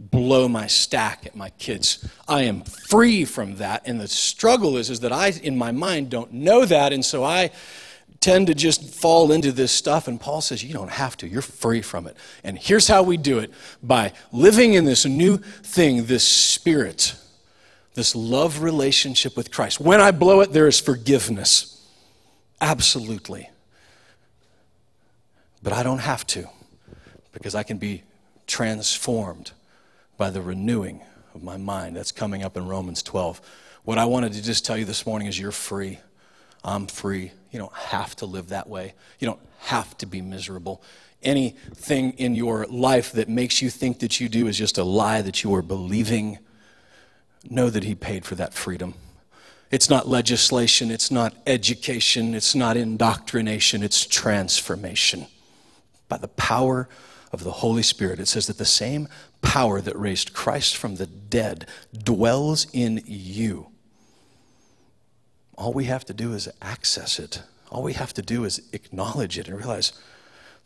blow 0.00 0.48
my 0.48 0.66
stack 0.66 1.26
at 1.26 1.36
my 1.36 1.50
kids. 1.50 2.08
I 2.26 2.42
am 2.42 2.62
free 2.62 3.24
from 3.24 3.56
that. 3.56 3.82
And 3.86 4.00
the 4.00 4.08
struggle 4.08 4.76
is, 4.78 4.88
is 4.88 5.00
that 5.00 5.12
I, 5.12 5.28
in 5.28 5.58
my 5.58 5.72
mind, 5.72 6.10
don't 6.10 6.32
know 6.32 6.64
that. 6.64 6.92
And 6.92 7.04
so 7.04 7.22
I 7.22 7.50
tend 8.20 8.46
to 8.46 8.54
just 8.54 8.82
fall 8.82 9.30
into 9.30 9.52
this 9.52 9.72
stuff. 9.72 10.08
And 10.08 10.18
Paul 10.18 10.40
says, 10.40 10.64
You 10.64 10.72
don't 10.72 10.90
have 10.90 11.16
to. 11.18 11.28
You're 11.28 11.42
free 11.42 11.82
from 11.82 12.06
it. 12.06 12.16
And 12.42 12.58
here's 12.58 12.88
how 12.88 13.02
we 13.02 13.18
do 13.18 13.38
it 13.38 13.52
by 13.82 14.12
living 14.32 14.74
in 14.74 14.84
this 14.84 15.04
new 15.04 15.36
thing, 15.36 16.06
this 16.06 16.26
spirit, 16.26 17.14
this 17.94 18.16
love 18.16 18.62
relationship 18.62 19.36
with 19.36 19.50
Christ. 19.50 19.80
When 19.80 20.00
I 20.00 20.12
blow 20.12 20.40
it, 20.40 20.52
there 20.52 20.66
is 20.66 20.80
forgiveness. 20.80 21.86
Absolutely. 22.60 23.50
But 25.62 25.74
I 25.74 25.82
don't 25.82 25.98
have 25.98 26.26
to 26.28 26.48
because 27.32 27.54
I 27.54 27.62
can 27.62 27.76
be 27.76 28.02
transformed 28.46 29.52
by 30.20 30.28
the 30.28 30.42
renewing 30.42 31.00
of 31.34 31.42
my 31.42 31.56
mind. 31.56 31.96
That's 31.96 32.12
coming 32.12 32.42
up 32.44 32.54
in 32.54 32.68
Romans 32.68 33.02
12. 33.02 33.40
What 33.84 33.96
I 33.96 34.04
wanted 34.04 34.34
to 34.34 34.42
just 34.42 34.66
tell 34.66 34.76
you 34.76 34.84
this 34.84 35.06
morning 35.06 35.28
is 35.28 35.38
you're 35.38 35.50
free. 35.50 35.98
I'm 36.62 36.88
free. 36.88 37.32
You 37.50 37.58
don't 37.58 37.72
have 37.72 38.14
to 38.16 38.26
live 38.26 38.50
that 38.50 38.68
way. 38.68 38.92
You 39.18 39.26
don't 39.26 39.40
have 39.60 39.96
to 39.96 40.04
be 40.04 40.20
miserable. 40.20 40.82
Anything 41.22 42.12
in 42.18 42.34
your 42.34 42.66
life 42.66 43.12
that 43.12 43.30
makes 43.30 43.62
you 43.62 43.70
think 43.70 44.00
that 44.00 44.20
you 44.20 44.28
do 44.28 44.46
is 44.46 44.58
just 44.58 44.76
a 44.76 44.84
lie 44.84 45.22
that 45.22 45.42
you 45.42 45.54
are 45.54 45.62
believing. 45.62 46.38
Know 47.48 47.70
that 47.70 47.84
He 47.84 47.94
paid 47.94 48.26
for 48.26 48.34
that 48.34 48.52
freedom. 48.52 48.92
It's 49.70 49.88
not 49.88 50.06
legislation, 50.06 50.90
it's 50.90 51.10
not 51.10 51.34
education, 51.46 52.34
it's 52.34 52.54
not 52.54 52.76
indoctrination, 52.76 53.82
it's 53.82 54.04
transformation. 54.04 55.28
By 56.10 56.18
the 56.18 56.28
power 56.28 56.90
of 57.32 57.44
the 57.44 57.50
Holy 57.52 57.82
Spirit, 57.82 58.20
it 58.20 58.26
says 58.26 58.46
that 58.46 58.58
the 58.58 58.64
same 58.64 59.08
power 59.42 59.80
that 59.80 59.98
raised 59.98 60.32
Christ 60.32 60.76
from 60.76 60.96
the 60.96 61.06
dead 61.06 61.66
dwells 61.92 62.66
in 62.72 63.02
you. 63.06 63.68
all 65.56 65.72
we 65.74 65.84
have 65.84 66.06
to 66.06 66.14
do 66.14 66.32
is 66.32 66.48
access 66.62 67.18
it. 67.18 67.42
All 67.70 67.82
we 67.82 67.92
have 67.92 68.14
to 68.14 68.22
do 68.22 68.44
is 68.44 68.62
acknowledge 68.72 69.38
it 69.38 69.46
and 69.46 69.56
realize 69.56 69.92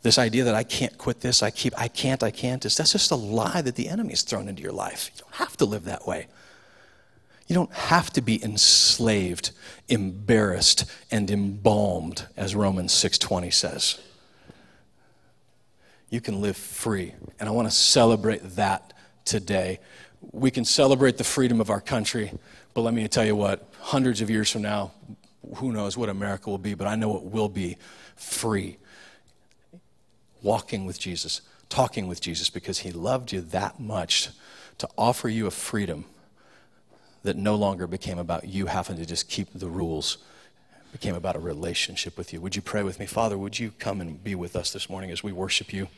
this 0.01 0.17
idea 0.17 0.43
that 0.43 0.55
I 0.55 0.63
can't 0.63 0.97
quit 0.97 1.21
this, 1.21 1.43
I 1.43 1.49
keep, 1.49 1.73
I 1.77 1.87
can't, 1.87 2.23
I 2.23 2.31
can't, 2.31 2.63
is 2.63 2.77
that's 2.77 2.93
just 2.93 3.11
a 3.11 3.15
lie 3.15 3.61
that 3.61 3.75
the 3.75 3.89
enemy's 3.89 4.21
thrown 4.21 4.47
into 4.47 4.61
your 4.61 4.71
life. 4.71 5.11
You 5.13 5.21
don't 5.21 5.35
have 5.35 5.57
to 5.57 5.65
live 5.65 5.83
that 5.85 6.07
way. 6.07 6.27
You 7.47 7.55
don't 7.55 7.73
have 7.73 8.11
to 8.13 8.21
be 8.21 8.43
enslaved, 8.43 9.51
embarrassed, 9.87 10.85
and 11.11 11.29
embalmed, 11.29 12.27
as 12.37 12.55
Romans 12.55 12.91
6:20 12.93 13.51
says. 13.51 13.99
You 16.15 16.21
can 16.21 16.39
live 16.39 16.55
free, 16.55 17.13
and 17.41 17.49
I 17.49 17.51
want 17.51 17.67
to 17.67 17.75
celebrate 17.75 18.39
that 18.55 18.93
today. 19.25 19.81
We 20.31 20.49
can 20.49 20.63
celebrate 20.63 21.17
the 21.17 21.25
freedom 21.25 21.59
of 21.59 21.69
our 21.69 21.81
country, 21.81 22.31
but 22.73 22.83
let 22.83 22.93
me 22.93 23.05
tell 23.09 23.25
you 23.25 23.35
what, 23.35 23.67
hundreds 23.81 24.21
of 24.21 24.29
years 24.29 24.49
from 24.49 24.61
now, 24.61 24.93
who 25.55 25.73
knows 25.73 25.97
what 25.97 26.07
America 26.07 26.49
will 26.49 26.57
be, 26.57 26.73
but 26.73 26.87
I 26.87 26.95
know 26.95 27.17
it 27.17 27.23
will 27.23 27.49
be 27.49 27.75
free 28.15 28.77
walking 30.41 30.85
with 30.85 30.97
Jesus, 30.99 31.41
talking 31.67 32.07
with 32.07 32.21
Jesus, 32.21 32.49
because 32.49 32.79
he 32.79 32.93
loved 32.93 33.33
you 33.33 33.41
that 33.41 33.81
much 33.81 34.29
to 34.77 34.87
offer 34.97 35.27
you 35.27 35.47
a 35.47 35.51
freedom 35.51 36.05
that 37.23 37.35
no 37.35 37.55
longer 37.55 37.87
became 37.87 38.19
about 38.19 38.47
you 38.47 38.67
having 38.67 38.95
to 38.95 39.05
just 39.05 39.27
keep 39.27 39.49
the 39.53 39.67
rules. 39.67 40.19
It 40.95 41.01
became 41.01 41.15
about 41.15 41.35
a 41.35 41.39
relationship 41.39 42.17
with 42.17 42.31
you. 42.31 42.39
Would 42.39 42.55
you 42.55 42.61
pray 42.61 42.81
with 42.81 43.01
me? 43.01 43.05
Father, 43.05 43.37
would 43.37 43.59
you 43.59 43.73
come 43.79 43.99
and 43.99 44.23
be 44.23 44.33
with 44.33 44.55
us 44.55 44.71
this 44.71 44.89
morning 44.89 45.11
as 45.11 45.21
we 45.21 45.33
worship 45.33 45.73
you? 45.73 45.89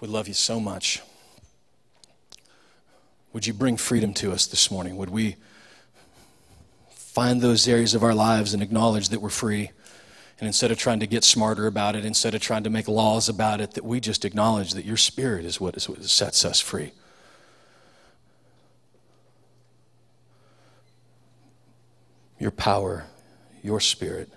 We 0.00 0.08
love 0.08 0.26
you 0.26 0.34
so 0.34 0.58
much. 0.58 1.00
Would 3.32 3.46
you 3.46 3.52
bring 3.52 3.76
freedom 3.76 4.14
to 4.14 4.32
us 4.32 4.46
this 4.46 4.68
morning? 4.68 4.96
Would 4.96 5.10
we 5.10 5.36
find 6.90 7.40
those 7.40 7.68
areas 7.68 7.94
of 7.94 8.02
our 8.02 8.14
lives 8.14 8.52
and 8.52 8.60
acknowledge 8.64 9.10
that 9.10 9.20
we're 9.20 9.28
free? 9.28 9.70
And 10.40 10.48
instead 10.48 10.72
of 10.72 10.78
trying 10.78 10.98
to 10.98 11.06
get 11.06 11.22
smarter 11.22 11.68
about 11.68 11.94
it, 11.94 12.04
instead 12.04 12.34
of 12.34 12.40
trying 12.40 12.64
to 12.64 12.70
make 12.70 12.88
laws 12.88 13.28
about 13.28 13.60
it, 13.60 13.74
that 13.74 13.84
we 13.84 14.00
just 14.00 14.24
acknowledge 14.24 14.72
that 14.72 14.84
your 14.84 14.96
spirit 14.96 15.44
is 15.44 15.60
what, 15.60 15.76
is 15.76 15.88
what 15.88 16.02
sets 16.02 16.44
us 16.44 16.58
free. 16.58 16.90
Your 22.44 22.50
power, 22.50 23.06
your 23.62 23.80
spirit, 23.80 24.28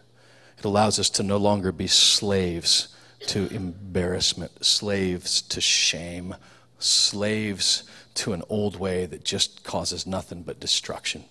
it 0.57 0.63
allows 0.63 0.97
us 0.97 1.09
to 1.09 1.23
no 1.23 1.35
longer 1.35 1.73
be 1.73 1.87
slaves 1.87 2.95
to 3.25 3.53
embarrassment, 3.53 4.63
slaves 4.65 5.41
to 5.41 5.59
shame, 5.59 6.33
slaves 6.79 7.83
to 8.13 8.31
an 8.31 8.43
old 8.47 8.79
way 8.79 9.07
that 9.07 9.25
just 9.25 9.65
causes 9.65 10.07
nothing 10.07 10.43
but 10.43 10.57
destruction. 10.57 11.25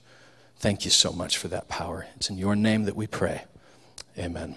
Thank 0.58 0.84
you 0.84 0.90
so 0.90 1.12
much 1.12 1.38
for 1.38 1.48
that 1.48 1.70
power. 1.70 2.08
It's 2.16 2.28
in 2.28 2.36
your 2.36 2.54
name 2.54 2.84
that 2.84 2.94
we 2.94 3.06
pray. 3.06 3.44
Amen. 4.18 4.56